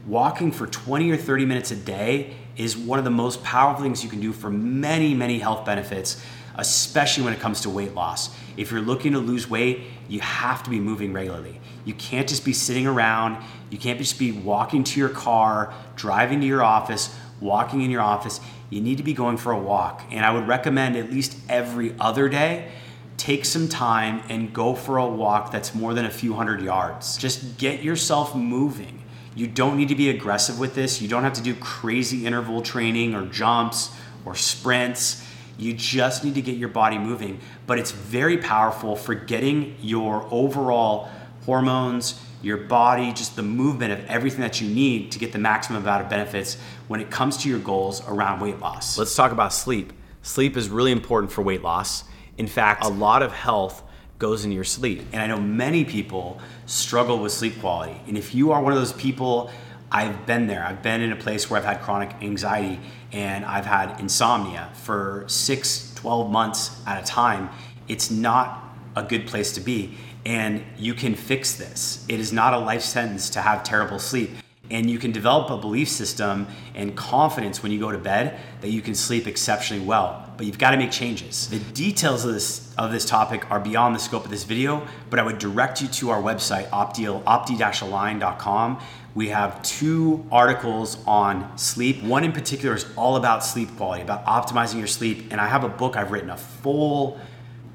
Walking 0.06 0.52
for 0.52 0.66
20 0.66 1.10
or 1.10 1.16
30 1.16 1.44
minutes 1.44 1.70
a 1.70 1.76
day 1.76 2.34
is 2.56 2.76
one 2.76 2.98
of 2.98 3.04
the 3.04 3.10
most 3.10 3.42
powerful 3.42 3.82
things 3.82 4.02
you 4.02 4.08
can 4.08 4.20
do 4.20 4.32
for 4.32 4.50
many, 4.50 5.14
many 5.14 5.38
health 5.38 5.66
benefits, 5.66 6.24
especially 6.54 7.24
when 7.24 7.32
it 7.32 7.40
comes 7.40 7.60
to 7.62 7.70
weight 7.70 7.94
loss. 7.94 8.34
If 8.56 8.70
you're 8.70 8.80
looking 8.80 9.12
to 9.12 9.18
lose 9.18 9.50
weight, 9.50 9.82
you 10.08 10.20
have 10.20 10.62
to 10.62 10.70
be 10.70 10.80
moving 10.80 11.12
regularly. 11.12 11.60
You 11.84 11.92
can't 11.94 12.28
just 12.28 12.44
be 12.44 12.52
sitting 12.52 12.86
around, 12.86 13.42
you 13.70 13.78
can't 13.78 13.98
just 13.98 14.18
be 14.18 14.32
walking 14.32 14.84
to 14.84 14.98
your 14.98 15.08
car, 15.08 15.74
driving 15.96 16.40
to 16.40 16.46
your 16.46 16.62
office, 16.62 17.14
walking 17.40 17.82
in 17.82 17.90
your 17.90 18.00
office, 18.00 18.40
you 18.70 18.80
need 18.80 18.96
to 18.98 19.04
be 19.04 19.12
going 19.12 19.36
for 19.36 19.52
a 19.52 19.58
walk. 19.58 20.04
And 20.10 20.24
I 20.24 20.32
would 20.32 20.48
recommend 20.48 20.96
at 20.96 21.10
least 21.10 21.38
every 21.48 21.94
other 21.98 22.28
day, 22.28 22.70
take 23.16 23.44
some 23.44 23.68
time 23.68 24.22
and 24.28 24.52
go 24.52 24.74
for 24.74 24.98
a 24.98 25.06
walk 25.06 25.50
that's 25.50 25.74
more 25.74 25.94
than 25.94 26.04
a 26.04 26.10
few 26.10 26.34
hundred 26.34 26.60
yards. 26.60 27.16
Just 27.16 27.58
get 27.58 27.82
yourself 27.82 28.34
moving. 28.34 29.02
You 29.34 29.46
don't 29.46 29.76
need 29.76 29.88
to 29.88 29.94
be 29.94 30.08
aggressive 30.08 30.58
with 30.58 30.74
this. 30.74 31.02
You 31.02 31.08
don't 31.08 31.22
have 31.22 31.34
to 31.34 31.42
do 31.42 31.54
crazy 31.54 32.26
interval 32.26 32.62
training 32.62 33.14
or 33.14 33.26
jumps 33.26 33.94
or 34.24 34.34
sprints. 34.34 35.22
You 35.58 35.72
just 35.72 36.24
need 36.24 36.34
to 36.34 36.42
get 36.42 36.56
your 36.56 36.68
body 36.68 36.98
moving. 36.98 37.40
But 37.66 37.78
it's 37.78 37.90
very 37.90 38.38
powerful 38.38 38.96
for 38.96 39.14
getting 39.14 39.76
your 39.80 40.26
overall 40.30 41.10
hormones, 41.46 42.20
your 42.42 42.58
body, 42.58 43.12
just 43.12 43.36
the 43.36 43.42
movement 43.42 43.92
of 43.92 44.04
everything 44.06 44.40
that 44.40 44.60
you 44.60 44.68
need 44.68 45.10
to 45.12 45.18
get 45.18 45.32
the 45.32 45.38
maximum 45.38 45.82
amount 45.82 46.02
of 46.02 46.10
benefits 46.10 46.58
when 46.88 47.00
it 47.00 47.10
comes 47.10 47.38
to 47.38 47.48
your 47.48 47.58
goals 47.58 48.06
around 48.06 48.40
weight 48.40 48.58
loss. 48.58 48.98
Let's 48.98 49.14
talk 49.14 49.32
about 49.32 49.52
sleep. 49.52 49.92
Sleep 50.22 50.56
is 50.56 50.68
really 50.68 50.92
important 50.92 51.32
for 51.32 51.42
weight 51.42 51.62
loss. 51.62 52.04
In 52.36 52.46
fact, 52.46 52.84
a 52.84 52.88
lot 52.88 53.22
of 53.22 53.32
health 53.32 53.82
goes 54.18 54.44
into 54.44 54.54
your 54.54 54.64
sleep. 54.64 55.02
And 55.12 55.22
I 55.22 55.26
know 55.26 55.40
many 55.40 55.84
people 55.84 56.40
struggle 56.66 57.18
with 57.18 57.32
sleep 57.32 57.58
quality. 57.60 58.00
And 58.06 58.18
if 58.18 58.34
you 58.34 58.52
are 58.52 58.62
one 58.62 58.72
of 58.72 58.78
those 58.78 58.92
people, 58.92 59.50
I've 59.90 60.26
been 60.26 60.46
there. 60.46 60.64
I've 60.64 60.82
been 60.82 61.00
in 61.00 61.12
a 61.12 61.16
place 61.16 61.48
where 61.48 61.60
I've 61.60 61.66
had 61.66 61.80
chronic 61.80 62.10
anxiety 62.22 62.80
and 63.12 63.44
I've 63.44 63.66
had 63.66 64.00
insomnia 64.00 64.70
for 64.74 65.24
six, 65.28 65.94
12 65.94 66.30
months 66.30 66.82
at 66.86 67.02
a 67.02 67.06
time. 67.06 67.50
It's 67.88 68.10
not 68.10 68.62
a 68.96 69.02
good 69.02 69.26
place 69.26 69.52
to 69.52 69.60
be. 69.60 69.96
And 70.26 70.64
you 70.76 70.92
can 70.92 71.14
fix 71.14 71.54
this. 71.54 72.04
It 72.08 72.18
is 72.18 72.32
not 72.32 72.52
a 72.52 72.58
life 72.58 72.82
sentence 72.82 73.30
to 73.30 73.40
have 73.40 73.62
terrible 73.62 74.00
sleep. 74.00 74.30
And 74.72 74.90
you 74.90 74.98
can 74.98 75.12
develop 75.12 75.48
a 75.50 75.56
belief 75.56 75.88
system 75.88 76.48
and 76.74 76.96
confidence 76.96 77.62
when 77.62 77.70
you 77.70 77.78
go 77.78 77.92
to 77.92 77.98
bed 77.98 78.36
that 78.60 78.70
you 78.70 78.82
can 78.82 78.96
sleep 78.96 79.28
exceptionally 79.28 79.84
well. 79.84 80.28
But 80.36 80.46
you've 80.46 80.58
got 80.58 80.72
to 80.72 80.78
make 80.78 80.90
changes. 80.90 81.48
The 81.48 81.60
details 81.60 82.24
of 82.24 82.34
this 82.34 82.74
of 82.76 82.90
this 82.90 83.04
topic 83.04 83.48
are 83.52 83.60
beyond 83.60 83.94
the 83.94 84.00
scope 84.00 84.24
of 84.24 84.30
this 84.30 84.44
video 84.44 84.86
but 85.08 85.18
i 85.18 85.22
would 85.22 85.38
direct 85.38 85.80
you 85.80 85.88
to 85.88 86.10
our 86.10 86.20
website 86.20 86.68
opti 86.68 87.06
opti-align.com 87.24 88.78
we 89.14 89.28
have 89.28 89.62
two 89.62 90.26
articles 90.30 90.98
on 91.06 91.56
sleep. 91.56 92.02
One 92.02 92.22
in 92.22 92.32
particular 92.32 92.74
is 92.74 92.84
all 92.96 93.16
about 93.16 93.42
sleep 93.42 93.74
quality 93.78 94.02
about 94.02 94.26
optimizing 94.26 94.76
your 94.76 94.86
sleep. 94.86 95.28
And 95.30 95.40
i 95.40 95.46
have 95.46 95.64
a 95.64 95.70
book 95.70 95.96
i've 95.96 96.12
written 96.12 96.28
a 96.28 96.36
full 96.36 97.18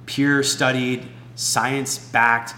peer 0.05 0.43
studied 0.43 1.07
science 1.35 1.97
backed 1.97 2.53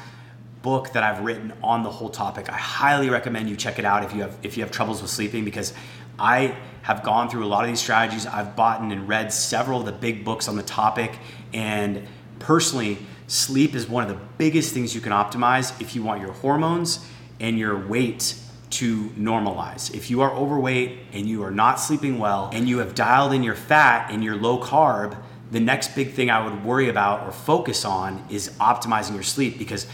book 0.61 0.93
that 0.93 1.03
I've 1.03 1.23
written 1.23 1.53
on 1.61 1.83
the 1.83 1.91
whole 1.91 2.09
topic. 2.09 2.49
I 2.49 2.57
highly 2.57 3.09
recommend 3.09 3.49
you 3.49 3.55
check 3.55 3.79
it 3.79 3.85
out 3.85 4.03
if 4.03 4.13
you 4.13 4.21
have 4.21 4.37
if 4.43 4.57
you 4.57 4.63
have 4.63 4.71
troubles 4.71 5.01
with 5.01 5.11
sleeping 5.11 5.45
because 5.45 5.73
I 6.17 6.55
have 6.83 7.03
gone 7.03 7.29
through 7.29 7.45
a 7.45 7.47
lot 7.47 7.63
of 7.63 7.69
these 7.69 7.81
strategies. 7.81 8.25
I've 8.25 8.55
bought 8.55 8.81
and 8.81 9.07
read 9.07 9.31
several 9.33 9.79
of 9.79 9.85
the 9.85 9.91
big 9.91 10.23
books 10.23 10.47
on 10.47 10.55
the 10.55 10.63
topic 10.63 11.17
and 11.53 12.07
personally 12.39 12.97
sleep 13.27 13.73
is 13.73 13.87
one 13.87 14.03
of 14.03 14.09
the 14.09 14.23
biggest 14.37 14.73
things 14.73 14.93
you 14.93 15.01
can 15.01 15.11
optimize 15.11 15.79
if 15.81 15.95
you 15.95 16.03
want 16.03 16.21
your 16.21 16.33
hormones 16.33 17.05
and 17.39 17.57
your 17.57 17.87
weight 17.87 18.35
to 18.69 19.09
normalize. 19.09 19.93
If 19.93 20.09
you 20.09 20.21
are 20.21 20.31
overweight 20.31 20.97
and 21.13 21.27
you 21.27 21.43
are 21.43 21.51
not 21.51 21.79
sleeping 21.79 22.19
well 22.19 22.49
and 22.53 22.67
you 22.67 22.79
have 22.79 22.95
dialed 22.95 23.33
in 23.33 23.43
your 23.43 23.55
fat 23.55 24.11
and 24.11 24.23
your 24.23 24.35
low 24.35 24.59
carb, 24.59 25.15
the 25.53 25.61
next 25.61 25.95
big 25.95 26.11
thing 26.11 26.29
I 26.29 26.43
would 26.43 26.65
worry 26.65 26.89
about 26.89 27.25
or 27.25 27.31
focus 27.31 27.85
on 27.85 28.25
is 28.29 28.49
optimizing 28.59 29.13
your 29.13 29.23
sleep 29.23 29.57
because 29.57 29.87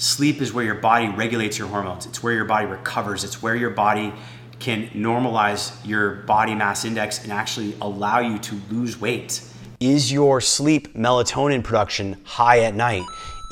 Sleep 0.00 0.40
is 0.40 0.50
where 0.50 0.64
your 0.64 0.76
body 0.76 1.08
regulates 1.08 1.58
your 1.58 1.68
hormones. 1.68 2.06
It's 2.06 2.22
where 2.22 2.32
your 2.32 2.46
body 2.46 2.64
recovers. 2.64 3.22
It's 3.22 3.42
where 3.42 3.54
your 3.54 3.68
body 3.68 4.14
can 4.58 4.88
normalize 4.94 5.76
your 5.86 6.22
body 6.22 6.54
mass 6.54 6.86
index 6.86 7.22
and 7.22 7.30
actually 7.30 7.74
allow 7.82 8.20
you 8.20 8.38
to 8.38 8.58
lose 8.70 8.98
weight. 8.98 9.42
Is 9.78 10.10
your 10.10 10.40
sleep 10.40 10.94
melatonin 10.94 11.62
production 11.62 12.16
high 12.24 12.60
at 12.60 12.74
night? 12.74 13.02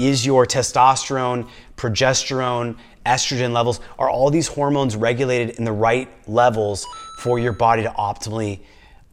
Is 0.01 0.25
your 0.25 0.47
testosterone, 0.47 1.47
progesterone, 1.77 2.79
estrogen 3.05 3.53
levels, 3.53 3.81
are 3.99 4.09
all 4.09 4.31
these 4.31 4.49
hormones 4.49 4.97
regulated 4.97 5.59
in 5.59 5.65
the 5.65 5.73
right 5.73 6.09
levels 6.27 6.87
for 7.19 7.39
your 7.39 7.53
body 7.53 7.83
to 7.83 7.91
optimally 7.91 8.61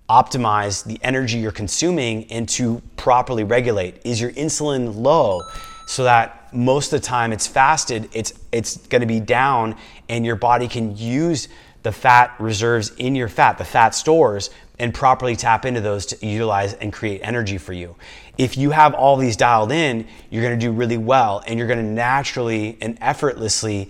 optimize 0.10 0.84
the 0.84 1.00
energy 1.02 1.40
you're 1.40 1.52
consuming 1.52 2.32
and 2.32 2.48
to 2.50 2.82
properly 2.96 3.44
regulate? 3.44 4.02
Is 4.06 4.22
your 4.22 4.32
insulin 4.32 4.96
low 4.96 5.42
so 5.88 6.04
that 6.04 6.54
most 6.54 6.94
of 6.94 7.02
the 7.02 7.06
time 7.06 7.34
it's 7.34 7.48
fasted, 7.48 8.10
it's 8.14 8.34
it's 8.52 8.78
going 8.88 9.02
to 9.02 9.08
be 9.08 9.20
down, 9.20 9.76
and 10.10 10.26
your 10.26 10.36
body 10.36 10.68
can 10.68 10.96
use 10.98 11.48
the 11.84 11.92
fat 11.92 12.34
reserves 12.40 12.92
in 12.98 13.16
your 13.16 13.28
fat, 13.30 13.58
the 13.58 13.66
fat 13.66 13.94
stores, 13.94 14.50
and 14.80 14.94
properly 14.94 15.36
tap 15.36 15.66
into 15.66 15.82
those 15.82 16.08
to 16.08 16.26
utilize 16.26 16.74
and 16.74 16.92
create 16.92 17.22
energy 17.24 17.58
for 17.58 17.74
you. 17.74 17.96
If 18.38 18.58
you 18.58 18.72
have 18.72 18.94
all 18.94 19.18
these 19.18 19.38
dialed 19.38 19.72
in, 19.72 20.08
you're 20.30 20.42
going 20.42 20.60
to 20.60 20.66
do 20.66 20.72
really 20.72 20.98
well, 20.98 21.44
and 21.46 21.60
you're 21.60 21.68
going 21.68 21.86
to 21.86 21.92
naturally 21.92 22.78
and 22.82 22.98
effortlessly 23.02 23.90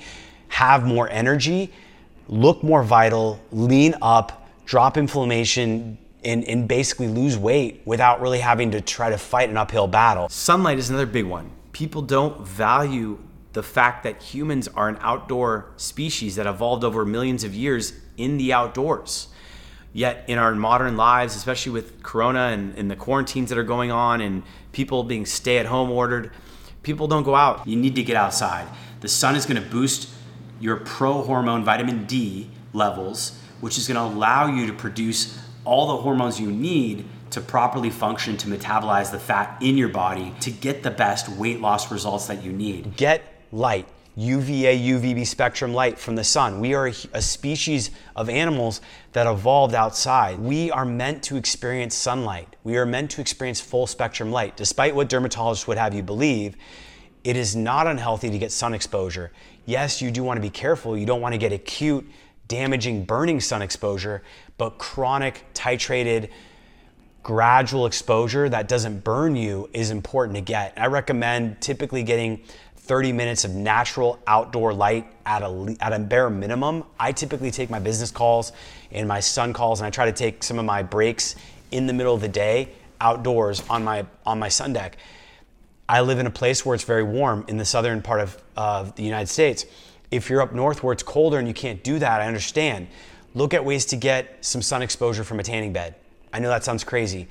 have 0.50 0.86
more 0.86 1.10
energy, 1.10 1.72
look 2.28 2.64
more 2.64 2.84
vital, 2.84 3.40
lean 3.52 3.96
up, 4.02 4.48
drop 4.66 4.98
inflammation, 4.98 5.98
and, 6.26 6.44
and, 6.46 6.68
basically 6.68 7.08
lose 7.08 7.38
weight 7.38 7.82
without 7.86 8.20
really 8.20 8.40
having 8.40 8.72
to 8.72 8.82
try 8.82 9.10
to 9.10 9.18
fight 9.18 9.50
an 9.50 9.58
uphill 9.58 9.88
battle. 9.88 10.28
Sunlight 10.28 10.80
is 10.80 10.90
another 10.90 11.06
big 11.06 11.26
one 11.26 11.52
people 11.76 12.02
don't 12.02 12.48
value 12.48 13.20
the 13.52 13.62
fact 13.62 14.04
that 14.04 14.22
humans 14.22 14.70
are 14.70 14.88
an 14.88 14.98
outdoor 15.02 15.74
species 15.76 16.38
that 16.38 16.48
evolved 16.48 16.86
over 16.86 17.04
millions 17.04 17.44
of 17.44 17.54
years 17.54 17.92
in 18.16 18.38
the 18.38 18.54
outdoors. 18.54 19.28
Yet, 19.92 20.24
in 20.28 20.38
our 20.38 20.56
modern 20.56 20.96
lives, 20.96 21.36
especially 21.36 21.74
with 21.74 22.02
Corona 22.02 22.48
and, 22.54 22.78
and 22.78 22.90
the 22.90 22.96
quarantines 22.96 23.50
that 23.50 23.58
are 23.58 23.64
going 23.64 23.92
on 23.92 24.22
and 24.22 24.44
people 24.72 25.04
being 25.04 25.26
stay 25.26 25.58
at 25.58 25.66
home 25.66 25.92
ordered, 25.92 26.32
people 26.82 27.08
don't 27.08 27.24
go 27.24 27.36
out. 27.36 27.68
You 27.68 27.76
need 27.76 27.96
to 27.96 28.04
get 28.04 28.16
outside. 28.16 28.68
The 29.02 29.10
sun 29.10 29.36
is 29.36 29.46
going 29.46 29.62
to 29.62 29.70
boost 29.70 30.10
your 30.62 30.78
pro 30.78 31.24
hormone 31.24 31.66
vitamin 31.66 32.06
D 32.06 32.50
levels, 32.72 33.38
which 33.60 33.78
is 33.78 33.86
going 33.86 33.96
to 33.96 34.16
allow 34.16 34.48
you 34.48 34.66
to 34.68 34.74
produce 34.74 35.38
all 35.66 35.88
the 35.88 36.02
hormones 36.02 36.40
you 36.40 36.52
need 36.52 37.06
to 37.32 37.42
properly 37.42 37.90
function 37.90 38.38
to 38.38 38.48
metabolize 38.48 39.12
the 39.12 39.20
fat 39.20 39.62
in 39.62 39.78
your 39.78 39.90
body 39.90 40.34
to 40.40 40.52
get 40.52 40.84
the 40.84 40.92
best 40.92 41.28
weight 41.30 41.60
loss 41.60 41.92
results 41.92 42.28
that 42.28 42.44
you 42.44 42.52
need. 42.52 42.96
Get 42.96 43.44
light. 43.52 43.88
UVA, 44.18 44.80
UVB 44.80 45.28
spectrum 45.28 45.74
light 45.74 46.00
from 46.00 46.16
the 46.16 46.24
sun. 46.24 46.62
We 46.62 46.74
are 46.74 46.88
a 46.88 47.22
species 47.22 47.92
of 48.16 48.30
animals 48.30 48.80
that 49.12 49.28
evolved 49.28 49.76
outside. 49.76 50.40
We 50.40 50.72
are 50.72 50.86
meant 50.86 51.22
to 51.24 51.36
experience 51.36 51.96
sunlight. 51.96 52.56
We 52.64 52.78
are 52.78 52.86
meant 52.86 53.12
to 53.12 53.22
experience 53.22 53.60
full 53.60 53.88
spectrum 53.88 54.32
light. 54.32 54.56
Despite 54.56 54.96
what 54.96 55.10
dermatologists 55.10 55.68
would 55.68 55.78
have 55.78 55.94
you 55.94 56.02
believe, 56.02 56.56
it 57.26 57.36
is 57.36 57.58
not 57.58 57.88
unhealthy 57.88 58.30
to 58.30 58.38
get 58.38 58.54
sun 58.54 58.74
exposure. 58.74 59.34
Yes, 59.66 60.02
you 60.02 60.12
do 60.12 60.24
want 60.24 60.38
to 60.38 60.42
be 60.42 60.50
careful. 60.50 60.98
You 60.98 61.06
don't 61.06 61.20
want 61.20 61.34
to 61.34 61.38
get 61.38 61.52
acute, 61.52 62.10
damaging, 62.48 63.04
burning 63.04 63.42
sun 63.42 63.62
exposure, 63.62 64.24
but 64.58 64.78
chronic, 64.78 65.44
titrated, 65.66 66.30
gradual 67.24 67.88
exposure 67.88 68.48
that 68.50 68.68
doesn't 68.68 69.04
burn 69.04 69.36
you 69.36 69.68
is 69.74 69.90
important 69.90 70.36
to 70.36 70.42
get. 70.42 70.74
I 70.78 70.88
recommend 70.88 71.60
typically 71.60 72.04
getting 72.04 72.42
30 72.76 73.12
minutes 73.12 73.46
of 73.46 73.56
natural 73.56 74.20
outdoor 74.28 74.74
light 74.76 75.12
at 75.26 75.42
a, 75.42 75.76
at 75.80 75.92
a 75.92 75.98
bare 75.98 76.30
minimum. 76.30 76.84
I 77.00 77.12
typically 77.12 77.50
take 77.50 77.72
my 77.72 77.80
business 77.80 78.12
calls 78.12 78.52
and 78.92 79.08
my 79.08 79.20
sun 79.20 79.54
calls, 79.54 79.80
and 79.80 79.88
I 79.88 79.90
try 79.90 80.06
to 80.06 80.12
take 80.12 80.44
some 80.44 80.60
of 80.60 80.66
my 80.66 80.84
breaks 80.84 81.36
in 81.72 81.88
the 81.88 81.94
middle 81.94 82.14
of 82.14 82.22
the 82.22 82.28
day 82.28 82.70
outdoors 83.02 83.68
on 83.70 83.84
my 83.84 84.06
on 84.26 84.38
my 84.38 84.50
sun 84.50 84.72
deck. 84.72 84.98
I 85.90 86.02
live 86.02 86.20
in 86.20 86.28
a 86.28 86.32
place 86.32 86.64
where 86.64 86.76
it's 86.76 86.84
very 86.84 87.04
warm 87.04 87.44
in 87.48 87.58
the 87.58 87.66
southern 87.66 88.02
part 88.02 88.22
of 88.22 88.42
uh, 88.56 88.84
the 88.96 89.04
United 89.04 89.28
States. 89.28 89.66
If 90.12 90.30
you're 90.30 90.42
up 90.42 90.54
north 90.54 90.84
where 90.84 90.94
it's 90.94 91.04
colder 91.04 91.40
and 91.40 91.48
you 91.48 91.54
can't 91.54 91.84
do 91.84 91.98
that, 92.00 92.22
I 92.22 92.28
understand. 92.28 92.88
Look 93.36 93.54
at 93.54 93.64
ways 93.64 93.86
to 93.88 93.98
get 93.98 94.38
some 94.44 94.62
sun 94.62 94.82
exposure 94.82 95.26
from 95.26 95.40
a 95.40 95.44
tanning 95.44 95.74
bed. 95.74 95.96
I 96.34 96.40
know 96.40 96.48
that 96.48 96.64
sounds 96.64 96.84
crazy. 96.84 97.28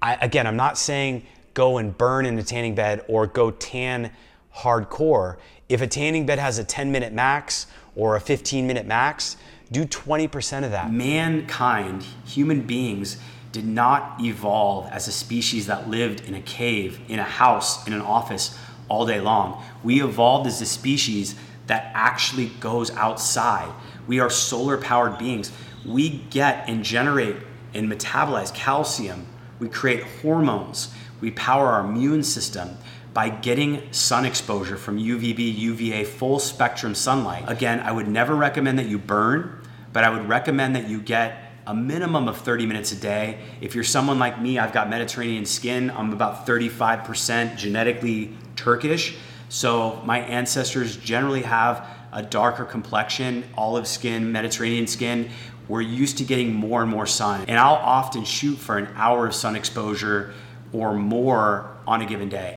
I, 0.00 0.14
again, 0.14 0.46
I'm 0.46 0.56
not 0.56 0.78
saying 0.78 1.26
go 1.54 1.78
and 1.78 1.96
burn 1.98 2.24
in 2.24 2.38
a 2.38 2.42
tanning 2.42 2.76
bed 2.76 3.04
or 3.08 3.26
go 3.26 3.50
tan 3.50 4.12
hardcore. 4.54 5.36
If 5.68 5.82
a 5.82 5.88
tanning 5.88 6.24
bed 6.24 6.38
has 6.38 6.58
a 6.58 6.64
10 6.64 6.92
minute 6.92 7.12
max 7.12 7.66
or 7.96 8.14
a 8.14 8.20
15 8.20 8.66
minute 8.66 8.86
max, 8.86 9.36
do 9.72 9.84
20% 9.84 10.64
of 10.64 10.70
that. 10.70 10.92
Mankind, 10.92 12.04
human 12.24 12.62
beings, 12.62 13.18
did 13.52 13.66
not 13.66 14.20
evolve 14.20 14.86
as 14.92 15.08
a 15.08 15.12
species 15.12 15.66
that 15.66 15.88
lived 15.90 16.20
in 16.20 16.34
a 16.34 16.40
cave, 16.40 17.00
in 17.08 17.18
a 17.18 17.24
house, 17.24 17.84
in 17.88 17.92
an 17.92 18.00
office 18.00 18.56
all 18.88 19.04
day 19.04 19.20
long. 19.20 19.62
We 19.82 20.02
evolved 20.02 20.46
as 20.46 20.60
a 20.60 20.66
species 20.66 21.34
that 21.66 21.90
actually 21.94 22.50
goes 22.60 22.90
outside. 22.92 23.72
We 24.10 24.18
are 24.18 24.28
solar 24.28 24.76
powered 24.76 25.18
beings. 25.18 25.52
We 25.86 26.08
get 26.30 26.68
and 26.68 26.82
generate 26.82 27.36
and 27.74 27.88
metabolize 27.88 28.52
calcium. 28.52 29.24
We 29.60 29.68
create 29.68 30.02
hormones. 30.02 30.92
We 31.20 31.30
power 31.30 31.68
our 31.68 31.86
immune 31.86 32.24
system 32.24 32.76
by 33.14 33.28
getting 33.28 33.92
sun 33.92 34.24
exposure 34.24 34.76
from 34.76 34.98
UVB, 34.98 35.56
UVA, 35.56 36.02
full 36.02 36.40
spectrum 36.40 36.92
sunlight. 36.96 37.44
Again, 37.46 37.78
I 37.78 37.92
would 37.92 38.08
never 38.08 38.34
recommend 38.34 38.80
that 38.80 38.88
you 38.88 38.98
burn, 38.98 39.62
but 39.92 40.02
I 40.02 40.10
would 40.10 40.28
recommend 40.28 40.74
that 40.74 40.88
you 40.88 41.00
get 41.00 41.52
a 41.68 41.72
minimum 41.72 42.26
of 42.26 42.36
30 42.38 42.66
minutes 42.66 42.90
a 42.90 42.96
day. 42.96 43.38
If 43.60 43.76
you're 43.76 43.84
someone 43.84 44.18
like 44.18 44.42
me, 44.42 44.58
I've 44.58 44.72
got 44.72 44.90
Mediterranean 44.90 45.46
skin. 45.46 45.88
I'm 45.88 46.12
about 46.12 46.48
35% 46.48 47.56
genetically 47.56 48.36
Turkish. 48.56 49.18
So 49.50 50.02
my 50.04 50.18
ancestors 50.18 50.96
generally 50.96 51.42
have 51.42 51.86
a 52.12 52.22
darker 52.22 52.64
complexion, 52.64 53.44
olive 53.56 53.86
skin, 53.86 54.32
Mediterranean 54.32 54.86
skin, 54.86 55.30
we're 55.68 55.80
used 55.80 56.18
to 56.18 56.24
getting 56.24 56.52
more 56.52 56.82
and 56.82 56.90
more 56.90 57.06
sun. 57.06 57.44
And 57.46 57.58
I'll 57.58 57.74
often 57.74 58.24
shoot 58.24 58.56
for 58.56 58.76
an 58.76 58.88
hour 58.96 59.28
of 59.28 59.34
sun 59.34 59.54
exposure 59.54 60.34
or 60.72 60.94
more 60.94 61.76
on 61.86 62.02
a 62.02 62.06
given 62.06 62.28
day. 62.28 62.56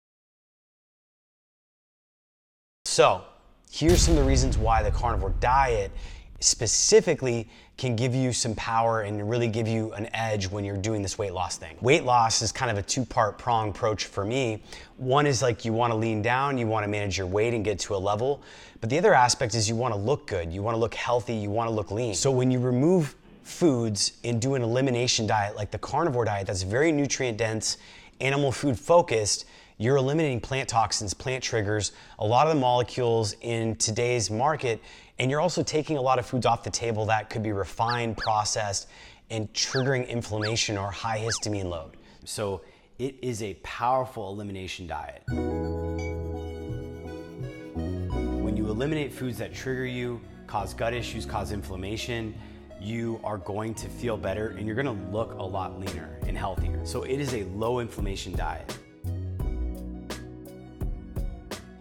So, 2.85 3.25
here's 3.71 4.00
some 4.02 4.16
of 4.16 4.21
the 4.21 4.28
reasons 4.28 4.59
why 4.59 4.83
the 4.83 4.90
carnivore 4.90 5.35
diet 5.40 5.90
specifically 6.40 7.49
can 7.76 7.97
give 7.97 8.14
you 8.14 8.32
some 8.32 8.54
power 8.56 9.02
and 9.02 9.28
really 9.28 9.49
give 9.49 9.66
you 9.66 9.92
an 9.92 10.09
edge 10.14 10.47
when 10.47 10.64
you're 10.64 10.76
doing 10.76 11.00
this 11.00 11.16
weight 11.16 11.32
loss 11.32 11.56
thing. 11.56 11.76
Weight 11.80 12.04
loss 12.04 12.42
is 12.42 12.52
kind 12.52 12.70
of 12.70 12.76
a 12.76 12.82
two 12.82 13.04
part 13.04 13.38
prong 13.38 13.70
approach 13.70 14.06
for 14.06 14.25
me. 14.25 14.62
One 14.97 15.26
is 15.26 15.40
like 15.40 15.64
you 15.64 15.73
wanna 15.73 15.97
lean 15.97 16.20
down, 16.20 16.59
you 16.59 16.66
wanna 16.66 16.88
manage 16.88 17.16
your 17.16 17.26
weight 17.26 17.54
and 17.54 17.64
get 17.64 17.78
to 17.80 17.94
a 17.94 17.97
level. 17.97 18.42
But 18.80 18.90
the 18.90 18.99
other 18.99 19.14
aspect 19.14 19.54
is 19.54 19.68
you 19.68 19.76
wanna 19.76 19.97
look 19.97 20.26
good, 20.26 20.52
you 20.52 20.62
wanna 20.62 20.76
look 20.76 20.94
healthy, 20.94 21.35
you 21.35 21.50
wanna 21.50 21.70
look 21.70 21.90
lean. 21.90 22.14
So 22.14 22.30
when 22.30 22.50
you 22.50 22.59
remove 22.59 23.14
foods 23.42 24.12
and 24.25 24.40
do 24.40 24.54
an 24.54 24.62
elimination 24.62 25.26
diet 25.26 25.56
like 25.56 25.70
the 25.70 25.78
carnivore 25.78 26.25
diet 26.25 26.47
that's 26.47 26.62
very 26.62 26.92
nutrient 26.92 27.38
dense, 27.38 27.78
animal 28.20 28.52
food 28.52 28.78
focused, 28.78 29.46
you're 29.78 29.96
eliminating 29.96 30.40
plant 30.40 30.68
toxins, 30.68 31.14
plant 31.14 31.42
triggers, 31.42 31.92
a 32.18 32.26
lot 32.26 32.46
of 32.46 32.54
the 32.54 32.60
molecules 32.60 33.34
in 33.40 33.76
today's 33.76 34.30
market 34.30 34.80
and 35.20 35.30
you're 35.30 35.40
also 35.40 35.62
taking 35.62 35.96
a 35.98 36.00
lot 36.00 36.18
of 36.18 36.24
foods 36.24 36.46
off 36.46 36.64
the 36.64 36.70
table 36.70 37.04
that 37.04 37.28
could 37.28 37.42
be 37.42 37.52
refined, 37.52 38.16
processed, 38.16 38.88
and 39.28 39.52
triggering 39.52 40.08
inflammation 40.08 40.78
or 40.78 40.90
high 40.90 41.18
histamine 41.18 41.66
load. 41.66 41.98
So 42.24 42.62
it 42.98 43.16
is 43.20 43.42
a 43.42 43.52
powerful 43.62 44.32
elimination 44.32 44.86
diet. 44.86 45.22
When 48.38 48.56
you 48.56 48.70
eliminate 48.70 49.12
foods 49.12 49.36
that 49.36 49.52
trigger 49.52 49.84
you, 49.84 50.22
cause 50.46 50.72
gut 50.72 50.94
issues, 50.94 51.26
cause 51.26 51.52
inflammation, 51.52 52.34
you 52.80 53.20
are 53.22 53.38
going 53.38 53.75
to 53.75 53.88
feel 53.88 54.16
better 54.16 54.49
and 54.56 54.66
you're 54.66 54.76
gonna 54.76 54.92
look 55.10 55.34
a 55.34 55.42
lot 55.42 55.78
leaner 55.78 56.18
and 56.26 56.37
healthier. 56.37 56.80
So 56.84 57.02
it 57.02 57.20
is 57.20 57.34
a 57.34 57.44
low 57.44 57.80
inflammation 57.80 58.34
diet. 58.34 58.76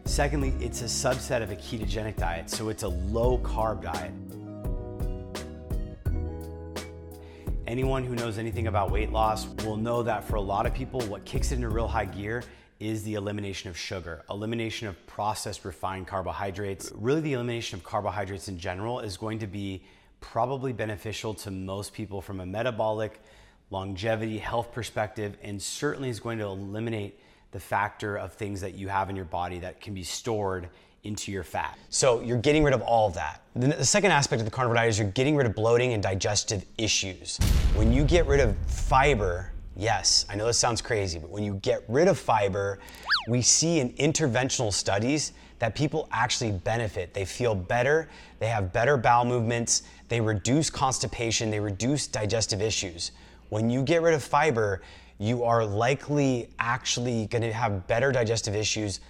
Secondly, 0.05 0.53
it's 0.59 0.81
a 0.81 0.85
subset 0.85 1.41
of 1.41 1.51
a 1.51 1.55
ketogenic 1.55 2.17
diet, 2.17 2.49
so 2.49 2.69
it's 2.69 2.83
a 2.83 2.89
low 2.89 3.37
carb 3.37 3.81
diet. 3.81 4.11
Anyone 7.67 8.03
who 8.03 8.15
knows 8.15 8.39
anything 8.39 8.67
about 8.67 8.91
weight 8.91 9.11
loss 9.11 9.47
will 9.63 9.77
know 9.77 10.01
that 10.03 10.23
for 10.23 10.35
a 10.35 10.41
lot 10.41 10.65
of 10.65 10.73
people, 10.73 10.99
what 11.01 11.23
kicks 11.23 11.51
it 11.51 11.55
into 11.55 11.69
real 11.69 11.87
high 11.87 12.05
gear 12.05 12.43
is 12.79 13.03
the 13.03 13.13
elimination 13.13 13.69
of 13.69 13.77
sugar, 13.77 14.23
elimination 14.29 14.87
of 14.87 15.05
processed 15.05 15.63
refined 15.63 16.07
carbohydrates. 16.07 16.91
Really, 16.95 17.21
the 17.21 17.33
elimination 17.33 17.77
of 17.77 17.83
carbohydrates 17.83 18.47
in 18.47 18.57
general 18.57 19.01
is 19.01 19.17
going 19.17 19.37
to 19.39 19.47
be 19.47 19.83
probably 20.21 20.73
beneficial 20.73 21.33
to 21.33 21.51
most 21.51 21.93
people 21.93 22.21
from 22.21 22.39
a 22.39 22.45
metabolic, 22.45 23.19
longevity, 23.71 24.37
health 24.37 24.71
perspective, 24.71 25.37
and 25.43 25.61
certainly 25.61 26.09
is 26.09 26.19
going 26.19 26.37
to 26.39 26.45
eliminate 26.45 27.19
the 27.51 27.59
factor 27.59 28.17
of 28.17 28.33
things 28.33 28.61
that 28.61 28.75
you 28.75 28.87
have 28.87 29.09
in 29.09 29.15
your 29.15 29.25
body 29.25 29.59
that 29.59 29.81
can 29.81 29.93
be 29.93 30.03
stored 30.03 30.69
into 31.03 31.31
your 31.31 31.43
fat. 31.43 31.77
So 31.89 32.21
you're 32.21 32.37
getting 32.37 32.63
rid 32.63 32.73
of 32.73 32.81
all 32.81 33.07
of 33.07 33.13
that. 33.15 33.41
The 33.55 33.85
second 33.85 34.11
aspect 34.11 34.41
of 34.41 34.45
the 34.45 34.51
carnivore 34.51 34.75
diet 34.75 34.89
is 34.89 34.99
you're 34.99 35.09
getting 35.11 35.35
rid 35.35 35.47
of 35.47 35.55
bloating 35.55 35.93
and 35.93 36.03
digestive 36.03 36.65
issues. 36.77 37.37
When 37.73 37.91
you 37.91 38.03
get 38.03 38.27
rid 38.27 38.39
of 38.39 38.55
fiber, 38.67 39.51
yes, 39.75 40.25
I 40.29 40.35
know 40.35 40.45
this 40.45 40.57
sounds 40.57 40.81
crazy, 40.81 41.19
but 41.19 41.29
when 41.29 41.43
you 41.43 41.55
get 41.55 41.83
rid 41.87 42.07
of 42.07 42.19
fiber, 42.19 42.79
we 43.27 43.41
see 43.41 43.79
in 43.79 43.93
interventional 43.93 44.73
studies 44.73 45.31
that 45.59 45.75
people 45.75 46.07
actually 46.11 46.51
benefit. 46.51 47.13
They 47.13 47.25
feel 47.25 47.53
better, 47.53 48.09
they 48.39 48.47
have 48.47 48.73
better 48.73 48.97
bowel 48.97 49.25
movements, 49.25 49.83
they 50.07 50.21
reduce 50.21 50.69
constipation, 50.69 51.51
they 51.51 51.59
reduce 51.59 52.07
digestive 52.07 52.61
issues. 52.61 53.11
When 53.49 53.69
you 53.69 53.83
get 53.83 54.01
rid 54.01 54.13
of 54.13 54.23
fiber, 54.23 54.81
you 55.17 55.43
are 55.43 55.65
likely 55.65 56.49
actually 56.59 57.27
going 57.27 57.41
to 57.41 57.51
have 57.51 57.85
better 57.87 58.11
digestive 58.11 58.55
issues, 58.55 59.01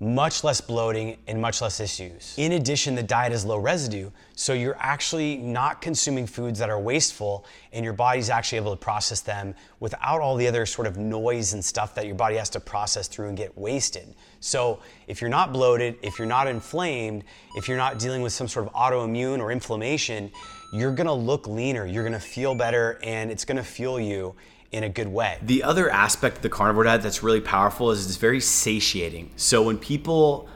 much 0.00 0.44
less 0.44 0.60
bloating, 0.60 1.18
and 1.26 1.40
much 1.42 1.60
less 1.60 1.80
issues. 1.80 2.34
In 2.38 2.52
addition, 2.52 2.94
the 2.94 3.02
diet 3.02 3.32
is 3.32 3.44
low 3.44 3.58
residue, 3.58 4.10
so 4.34 4.52
you're 4.54 4.76
actually 4.78 5.36
not 5.36 5.82
consuming 5.82 6.26
foods 6.26 6.58
that 6.60 6.70
are 6.70 6.78
wasteful, 6.80 7.44
and 7.72 7.84
your 7.84 7.92
body's 7.92 8.30
actually 8.30 8.58
able 8.58 8.70
to 8.70 8.80
process 8.80 9.20
them 9.20 9.54
without 9.80 10.20
all 10.20 10.36
the 10.36 10.46
other 10.46 10.64
sort 10.64 10.86
of 10.86 10.96
noise 10.96 11.52
and 11.52 11.62
stuff 11.62 11.94
that 11.96 12.06
your 12.06 12.14
body 12.14 12.36
has 12.36 12.48
to 12.50 12.60
process 12.60 13.08
through 13.08 13.28
and 13.28 13.36
get 13.36 13.58
wasted. 13.58 14.14
So, 14.40 14.80
if 15.06 15.20
you're 15.20 15.30
not 15.30 15.52
bloated, 15.52 15.96
if 16.02 16.18
you're 16.18 16.28
not 16.28 16.46
inflamed, 16.46 17.24
if 17.56 17.68
you're 17.68 17.76
not 17.76 17.98
dealing 17.98 18.22
with 18.22 18.32
some 18.32 18.48
sort 18.48 18.66
of 18.66 18.72
autoimmune 18.72 19.40
or 19.40 19.50
inflammation, 19.50 20.30
you're 20.72 20.92
gonna 20.92 21.12
look 21.12 21.46
leaner, 21.46 21.86
you're 21.86 22.04
gonna 22.04 22.20
feel 22.20 22.54
better, 22.54 22.98
and 23.02 23.30
it's 23.30 23.44
gonna 23.44 23.62
fuel 23.62 23.98
you 23.98 24.34
in 24.72 24.84
a 24.84 24.88
good 24.88 25.08
way. 25.08 25.38
The 25.42 25.62
other 25.62 25.90
aspect 25.90 26.36
of 26.36 26.42
the 26.42 26.48
carnivore 26.48 26.84
diet 26.84 27.02
that's 27.02 27.22
really 27.22 27.40
powerful 27.40 27.90
is 27.90 28.06
it's 28.06 28.16
very 28.16 28.40
satiating. 28.40 29.30
So 29.36 29.62
when 29.62 29.78
people 29.78 30.48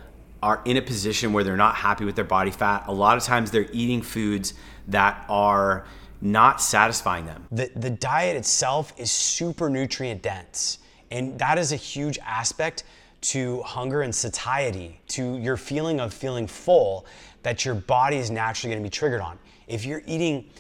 are 0.43 0.61
in 0.65 0.77
a 0.77 0.83
position 0.83 1.33
where 1.33 1.45
they're 1.45 1.57
not 1.57 1.77
happy 1.77 2.05
with 2.05 2.17
their 2.17 2.25
body 2.25 2.51
fat, 2.51 2.85
a 2.89 2.93
lot 2.93 3.17
of 3.17 3.23
times 3.23 3.51
they're 3.51 3.71
eating 3.73 4.03
foods 4.03 4.55
that 4.89 5.25
are 5.29 5.87
not 6.21 6.61
satisfying 6.61 7.27
them. 7.27 7.47
The, 7.51 7.71
the 7.75 7.91
diet 7.91 8.37
itself 8.37 8.93
is 8.97 9.11
super 9.11 9.71
nutrient 9.71 10.23
dense, 10.23 10.79
and 11.11 11.39
that 11.39 11.59
is 11.59 11.73
a 11.73 11.77
huge 11.77 12.19
aspect 12.19 12.85
to 13.23 13.63
hunger 13.63 14.03
and 14.03 14.15
satiety, 14.15 15.01
to 15.09 15.39
your 15.39 15.57
feeling 15.57 16.01
of 16.01 16.13
feeling 16.13 16.47
full 16.47 17.07
that 17.43 17.65
your 17.65 17.75
body 17.75 18.17
is 18.17 18.31
naturally 18.31 18.75
going 18.75 18.83
to 18.83 18.87
be 18.87 18.91
triggered 18.91 19.21
on. 19.21 19.39
If 19.67 19.85
you're 19.85 20.03
eating 20.07 20.51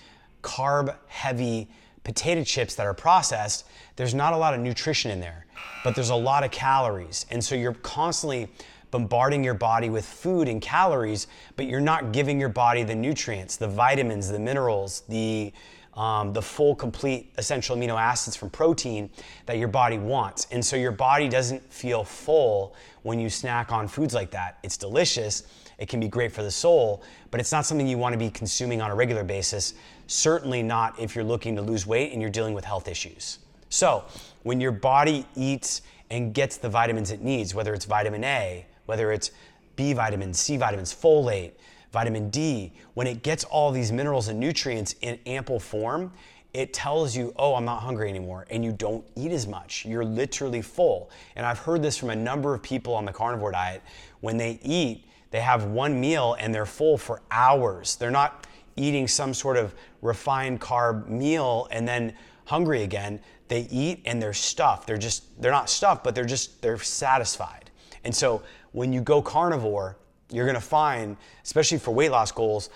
carb 0.42 0.94
heavy 1.07 1.68
potato 2.05 2.42
chips 2.42 2.75
that 2.77 2.87
are 2.87 2.94
processed, 2.94 3.66
there's 3.96 4.14
not 4.14 4.33
a 4.33 4.37
lot 4.37 4.55
of 4.55 4.61
nutrition 4.61 5.11
in 5.11 5.20
there, 5.20 5.46
but 5.85 5.94
there's 5.94 6.11
a 6.11 6.16
lot 6.16 6.44
of 6.44 6.51
calories. 6.51 7.27
And 7.31 7.44
so 7.44 7.55
you're 7.55 7.75
constantly 7.75 8.48
bombarding 8.90 9.42
your 9.42 9.55
body 9.55 9.88
with 9.88 10.05
food 10.05 10.48
and 10.48 10.61
calories, 10.61 11.27
but 11.57 11.66
you're 11.66 11.81
not 11.81 12.12
giving 12.12 12.38
your 12.38 12.48
body 12.48 12.83
the 12.83 12.94
nutrients, 12.94 13.57
the 13.57 13.68
vitamins, 13.68 14.29
the 14.29 14.38
minerals, 14.38 15.03
the 15.09 15.53
um, 15.94 16.33
the 16.33 16.42
full, 16.42 16.74
complete 16.74 17.33
essential 17.37 17.76
amino 17.76 18.00
acids 18.00 18.35
from 18.37 18.50
protein 18.50 19.11
that 19.46 19.59
your 19.59 19.68
body 19.68 19.98
wants. 19.98 20.46
And 20.50 20.64
so 20.64 20.76
your 20.76 20.92
body 20.92 21.28
doesn't 21.28 21.62
feel 21.72 22.02
full 22.02 22.74
when 23.02 23.18
you 23.18 23.28
snack 23.28 23.72
on 23.72 23.88
foods 23.88 24.14
like 24.14 24.31
that. 24.31 24.59
It's 24.62 24.76
delicious, 24.76 25.44
it 25.78 25.88
can 25.88 26.00
be 26.00 26.09
great 26.09 26.33
for 26.33 26.42
the 26.42 26.50
soul, 26.50 27.02
but 27.31 27.40
it's 27.40 27.52
not 27.52 27.66
something 27.66 27.87
you 27.87 27.98
want 27.98 28.12
to 28.12 28.18
be 28.18 28.31
consuming 28.31 28.81
on 28.81 28.90
a 28.90 28.94
regular 28.94 29.24
basis. 29.24 29.74
Certainly 30.07 30.62
not 30.62 30.98
if 30.98 31.14
you're 31.14 31.24
looking 31.24 31.57
to 31.57 31.62
lose 31.62 31.87
weight 31.87 32.12
and 32.12 32.20
you're 32.20 32.31
dealing 32.31 32.55
with 32.55 32.64
health 32.64 32.88
issues. 32.88 33.38
So, 33.68 34.05
when 34.42 34.61
your 34.61 34.72
body 34.72 35.26
eats 35.35 35.83
and 36.11 36.35
gets 36.35 36.59
the 36.59 36.68
vitamins 36.68 37.11
it 37.11 37.22
needs, 37.22 37.55
whether 37.55 37.72
it's 37.72 37.87
vitamin 37.87 38.22
A, 38.22 38.66
whether 38.87 39.12
it's 39.12 39.31
B 39.76 39.92
vitamins, 39.92 40.38
C 40.38 40.57
vitamins, 40.57 40.94
folate, 40.94 41.52
vitamin 41.92 42.31
D, 42.31 42.72
when 42.94 43.07
it 43.07 43.22
gets 43.22 43.44
all 43.44 43.70
these 43.70 43.92
minerals 43.92 44.28
and 44.28 44.40
nutrients 44.40 44.94
in 45.02 45.18
ample 45.26 45.61
form, 45.61 46.12
it 46.55 46.72
tells 46.74 47.16
you, 47.16 47.33
oh, 47.37 47.55
I'm 47.55 47.64
not 47.64 47.81
hungry 47.81 48.09
anymore, 48.09 48.46
and 48.50 48.64
you 48.64 48.72
don't 48.72 49.05
eat 49.16 49.33
as 49.33 49.46
much. 49.46 49.87
You're 49.87 50.05
literally 50.05 50.61
full. 50.61 51.11
And 51.37 51.46
I've 51.46 51.59
heard 51.59 51.83
this 51.83 51.96
from 51.96 52.11
a 52.11 52.16
number 52.16 52.55
of 52.55 52.62
people 52.62 52.94
on 52.94 53.05
the 53.05 53.12
carnivore 53.12 53.52
diet. 53.52 53.83
When 54.20 54.37
they 54.37 54.59
eat, 54.62 55.07
they 55.31 55.40
have 55.40 55.64
one 55.64 55.98
meal 55.98 56.37
and 56.38 56.55
they're 56.55 56.66
full 56.66 56.98
for 56.98 57.22
hours. 57.31 57.96
They're 57.96 58.11
not 58.11 58.46
eating 58.76 59.09
some 59.09 59.33
sort 59.33 59.57
of 59.57 59.74
refined 60.02 60.61
carb 60.61 61.09
meal 61.09 61.68
and 61.70 61.88
then 61.88 62.14
hungry 62.44 62.83
again. 62.83 63.20
They 63.48 63.66
eat 63.70 64.02
and 64.05 64.20
they're 64.20 64.35
stuffed. 64.35 64.87
They're 64.87 64.98
just, 64.98 65.40
they're 65.40 65.52
not 65.52 65.70
stuffed, 65.70 66.05
but 66.05 66.14
they're 66.14 66.24
just, 66.26 66.61
they're 66.61 66.78
satisfied. 66.78 67.70
And 68.05 68.14
so 68.14 68.42
when 68.72 68.92
you 68.92 69.00
go 69.00 69.22
carnivore, 69.22 69.96
you're 70.33 70.47
gonna 70.47 70.61
find, 70.61 71.16
especially 71.45 71.79
for 71.79 71.90
weight 71.92 72.11
loss 72.11 72.33
goals, 72.33 72.71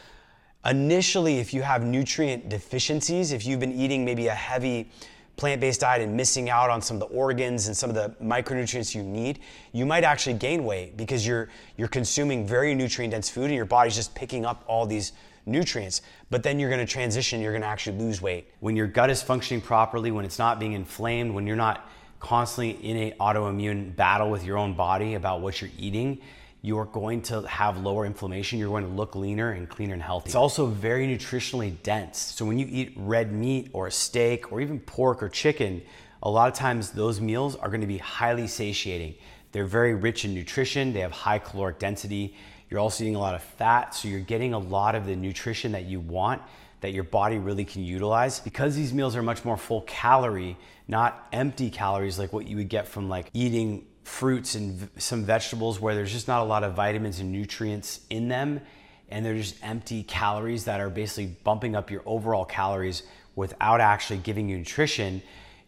initially, 0.65 1.39
if 1.39 1.55
you 1.55 1.63
have 1.63 1.85
nutrient 1.85 2.49
deficiencies, 2.49 3.33
if 3.33 3.47
you've 3.47 3.61
been 3.61 3.73
eating 3.73 4.05
maybe 4.05 4.27
a 4.27 4.35
heavy 4.35 4.91
plant-based 5.37 5.81
diet 5.81 6.03
and 6.03 6.17
missing 6.17 6.49
out 6.49 6.71
on 6.71 6.81
some 6.81 6.97
of 6.97 7.01
the 7.01 7.15
organs 7.15 7.67
and 7.67 7.77
some 7.77 7.91
of 7.91 7.97
the 7.97 8.09
micronutrients 8.25 8.95
you 8.95 9.03
need, 9.03 9.39
you 9.73 9.85
might 9.85 10.03
actually 10.03 10.33
gain 10.35 10.65
weight 10.65 10.97
because 10.97 11.27
you're 11.27 11.49
you're 11.77 11.89
consuming 11.89 12.47
very 12.47 12.75
nutrient 12.75 13.13
dense 13.13 13.29
food 13.29 13.45
and 13.45 13.55
your 13.55 13.67
body's 13.67 13.95
just 13.95 14.15
picking 14.15 14.45
up 14.45 14.65
all 14.67 14.87
these 14.87 15.13
nutrients. 15.45 16.03
But 16.31 16.43
then 16.43 16.59
you're 16.59 16.71
going 16.71 16.85
to 16.85 16.91
transition, 16.91 17.41
you're 17.41 17.53
going 17.53 17.63
to 17.63 17.69
actually 17.69 17.99
lose 17.99 18.21
weight. 18.21 18.49
When 18.61 18.77
your 18.77 18.87
gut 18.87 19.11
is 19.11 19.23
functioning 19.23 19.61
properly, 19.61 20.11
when 20.11 20.25
it's 20.25 20.39
not 20.39 20.59
being 20.59 20.73
inflamed, 20.73 21.33
when 21.33 21.47
you're 21.47 21.57
not 21.57 21.89
constantly 22.19 22.71
in 22.85 22.97
an 22.97 23.13
autoimmune 23.19 23.95
battle 23.95 24.31
with 24.31 24.45
your 24.45 24.59
own 24.59 24.75
body 24.75 25.15
about 25.15 25.41
what 25.41 25.61
you're 25.61 25.71
eating, 25.79 26.19
you're 26.67 26.87
going 26.87 27.23
to 27.23 27.43
have 27.43 27.79
lower 27.79 28.05
inflammation. 28.05 28.59
You're 28.59 28.71
going 28.71 28.83
to 28.83 28.91
look 28.91 29.15
leaner 29.15 29.53
and 29.53 29.69
cleaner 29.69 29.93
and 29.93 30.03
healthy. 30.03 30.27
It's 30.27 30.35
also 30.35 30.67
very 30.67 31.07
nutritionally 31.07 31.81
dense. 31.85 32.19
So 32.19 32.45
when 32.45 32.59
you 32.59 32.67
eat 32.69 32.93
red 32.97 33.31
meat 33.31 33.71
or 33.73 33.87
a 33.87 33.93
steak 33.93 34.51
or 34.51 34.61
even 34.61 34.81
pork 34.81 35.23
or 35.23 35.29
chicken, 35.29 35.81
a 36.25 36.29
lot 36.29 36.49
of 36.49 36.55
times 36.55 36.91
those 36.91 37.21
meals 37.21 37.55
are 37.55 37.69
going 37.69 37.83
to 37.83 37.87
be 37.87 37.99
highly 37.99 38.49
satiating. 38.49 39.15
They're 39.53 39.65
very 39.65 39.95
rich 39.95 40.25
in 40.25 40.35
nutrition, 40.35 40.93
they 40.93 40.99
have 40.99 41.13
high 41.13 41.39
caloric 41.39 41.79
density. 41.79 42.35
You're 42.69 42.81
also 42.81 43.05
eating 43.05 43.15
a 43.15 43.21
lot 43.21 43.37
of 43.37 43.45
fat, 43.45 43.95
so 43.95 44.09
you're 44.09 44.19
getting 44.19 44.53
a 44.53 44.59
lot 44.59 44.97
of 44.97 45.07
the 45.07 45.15
nutrition 45.15 45.71
that 45.71 45.85
you 45.85 46.01
want 46.01 46.43
that 46.81 46.93
your 46.93 47.05
body 47.05 47.39
really 47.39 47.65
can 47.65 47.85
utilize. 47.85 48.41
Because 48.41 48.75
these 48.75 48.93
meals 48.93 49.15
are 49.15 49.23
much 49.23 49.45
more 49.45 49.57
full 49.57 49.83
calorie, 49.83 50.57
not 50.89 51.29
empty 51.33 51.71
calories 51.71 52.19
like 52.19 52.33
what 52.33 52.49
you 52.49 52.57
would 52.57 52.69
get 52.69 52.89
from 52.89 53.09
like 53.09 53.31
eating 53.35 53.87
fruits 54.07 54.55
and 54.55 54.89
some 54.99 55.25
vegetables 55.25 55.81
where 55.81 55.97
there's 55.97 56.13
just 56.13 56.29
not 56.29 56.41
a 56.41 56.45
lot 56.45 56.63
of 56.63 56.75
vitamins 56.75 57.19
and 57.19 57.33
nutrients 57.33 58.01
in 58.09 58.29
them 58.29 58.61
and 59.09 59.27
they're 59.27 59.35
just 59.35 59.57
empty 59.65 60.05
calories 60.05 60.65
that 60.65 60.81
are 60.81 60.89
basically 60.89 61.37
bumping 61.43 61.75
up 61.75 61.91
your 61.91 62.03
overall 62.07 62.45
calories 62.45 63.03
without 63.35 63.81
actually 63.81 64.19
giving 64.19 64.49
you 64.49 64.59
nutrition, 64.59 65.21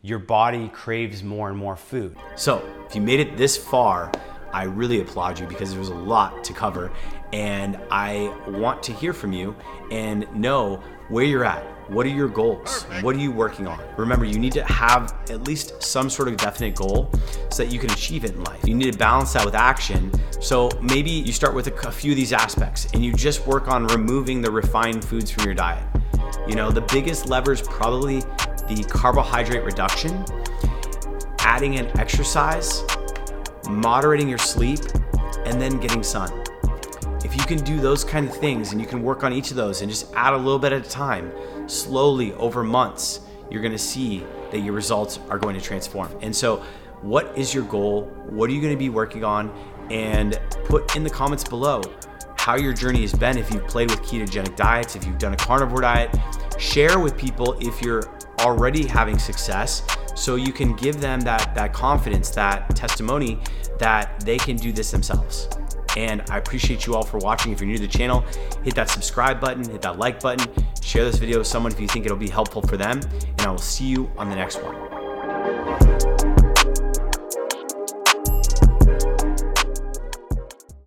your 0.02 0.20
body 0.20 0.68
craves 0.68 1.22
more 1.22 1.48
and 1.48 1.58
more 1.58 1.76
food. 1.76 2.16
So, 2.36 2.64
if 2.88 2.94
you 2.94 3.00
made 3.00 3.18
it 3.18 3.36
this 3.36 3.56
far, 3.56 4.10
I 4.52 4.64
really 4.64 5.00
applaud 5.00 5.40
you 5.40 5.46
because 5.46 5.70
there 5.70 5.80
was 5.80 5.90
a 5.90 5.94
lot 5.94 6.44
to 6.44 6.52
cover 6.52 6.92
and 7.32 7.78
I 7.90 8.32
want 8.46 8.84
to 8.84 8.92
hear 8.92 9.12
from 9.12 9.32
you 9.32 9.56
and 9.90 10.32
know 10.32 10.76
where 11.08 11.24
you're 11.24 11.44
at. 11.44 11.77
What 11.88 12.04
are 12.04 12.10
your 12.10 12.28
goals? 12.28 12.82
What 13.00 13.16
are 13.16 13.18
you 13.18 13.32
working 13.32 13.66
on? 13.66 13.80
Remember, 13.96 14.26
you 14.26 14.38
need 14.38 14.52
to 14.52 14.64
have 14.64 15.14
at 15.30 15.44
least 15.44 15.82
some 15.82 16.10
sort 16.10 16.28
of 16.28 16.36
definite 16.36 16.74
goal 16.74 17.10
so 17.50 17.64
that 17.64 17.72
you 17.72 17.78
can 17.78 17.90
achieve 17.90 18.24
it 18.24 18.32
in 18.32 18.44
life. 18.44 18.60
You 18.68 18.74
need 18.74 18.92
to 18.92 18.98
balance 18.98 19.32
that 19.32 19.44
with 19.46 19.54
action. 19.54 20.12
So 20.38 20.68
maybe 20.82 21.10
you 21.10 21.32
start 21.32 21.54
with 21.54 21.66
a, 21.66 21.90
few 21.90 22.12
of 22.12 22.16
these 22.16 22.34
aspects 22.34 22.92
and 22.92 23.02
you 23.02 23.14
just 23.14 23.46
work 23.46 23.68
on 23.68 23.86
removing 23.86 24.42
the 24.42 24.50
refined 24.50 25.02
foods 25.02 25.30
from 25.30 25.44
your 25.44 25.54
diet. 25.54 25.82
You 26.46 26.56
know, 26.56 26.70
the 26.70 26.82
biggest 26.82 27.30
lever 27.30 27.52
is 27.52 27.62
probably 27.62 28.20
the 28.68 28.86
carbohydrate 28.90 29.64
reduction, 29.64 30.26
adding 31.38 31.74
in 31.74 31.86
exercise, 31.98 32.82
moderating 33.70 34.28
your 34.28 34.38
sleep, 34.38 34.80
and 35.46 35.58
then 35.58 35.78
getting 35.78 36.02
sun. 36.02 36.44
If 37.28 37.36
you 37.36 37.44
can 37.44 37.62
do 37.62 37.78
those 37.78 38.04
kind 38.04 38.26
of 38.26 38.34
things 38.34 38.72
and 38.72 38.80
you 38.80 38.86
can 38.86 39.02
work 39.02 39.22
on 39.22 39.34
each 39.34 39.50
of 39.50 39.56
those 39.58 39.82
and 39.82 39.90
just 39.90 40.10
add 40.14 40.32
a 40.32 40.36
little 40.38 40.58
bit 40.58 40.72
at 40.72 40.86
a 40.86 40.88
time, 40.88 41.30
slowly 41.68 42.32
over 42.32 42.64
months, 42.64 43.20
you're 43.50 43.60
gonna 43.60 43.76
see 43.76 44.24
that 44.50 44.60
your 44.60 44.72
results 44.72 45.18
are 45.28 45.36
going 45.36 45.54
to 45.54 45.60
transform. 45.60 46.10
And 46.22 46.34
so, 46.34 46.64
what 47.02 47.36
is 47.36 47.52
your 47.52 47.64
goal? 47.64 48.04
What 48.30 48.48
are 48.48 48.54
you 48.54 48.62
gonna 48.62 48.78
be 48.78 48.88
working 48.88 49.24
on? 49.24 49.52
And 49.90 50.40
put 50.64 50.96
in 50.96 51.04
the 51.04 51.10
comments 51.10 51.44
below 51.44 51.82
how 52.38 52.56
your 52.56 52.72
journey 52.72 53.02
has 53.02 53.12
been 53.12 53.36
if 53.36 53.52
you've 53.52 53.68
played 53.68 53.90
with 53.90 54.00
ketogenic 54.00 54.56
diets, 54.56 54.96
if 54.96 55.04
you've 55.04 55.18
done 55.18 55.34
a 55.34 55.36
carnivore 55.36 55.82
diet. 55.82 56.16
Share 56.58 56.98
with 56.98 57.14
people 57.18 57.58
if 57.60 57.82
you're 57.82 58.04
already 58.40 58.86
having 58.86 59.18
success 59.18 59.82
so 60.14 60.36
you 60.36 60.50
can 60.50 60.74
give 60.76 60.98
them 60.98 61.20
that, 61.20 61.54
that 61.54 61.74
confidence, 61.74 62.30
that 62.30 62.74
testimony 62.74 63.38
that 63.78 64.18
they 64.20 64.38
can 64.38 64.56
do 64.56 64.72
this 64.72 64.90
themselves. 64.90 65.46
And 65.98 66.22
I 66.30 66.38
appreciate 66.38 66.86
you 66.86 66.94
all 66.94 67.02
for 67.02 67.18
watching. 67.18 67.50
If 67.50 67.60
you're 67.60 67.66
new 67.66 67.76
to 67.76 67.82
the 67.82 67.88
channel, 67.88 68.20
hit 68.62 68.76
that 68.76 68.88
subscribe 68.88 69.40
button, 69.40 69.68
hit 69.68 69.82
that 69.82 69.98
like 69.98 70.20
button, 70.20 70.46
share 70.80 71.04
this 71.04 71.18
video 71.18 71.38
with 71.38 71.48
someone 71.48 71.72
if 71.72 71.80
you 71.80 71.88
think 71.88 72.06
it'll 72.06 72.16
be 72.16 72.30
helpful 72.30 72.62
for 72.62 72.76
them, 72.76 73.00
and 73.02 73.40
I 73.40 73.50
will 73.50 73.58
see 73.58 73.86
you 73.86 74.08
on 74.16 74.30
the 74.30 74.36
next 74.36 74.62
one. 74.62 75.97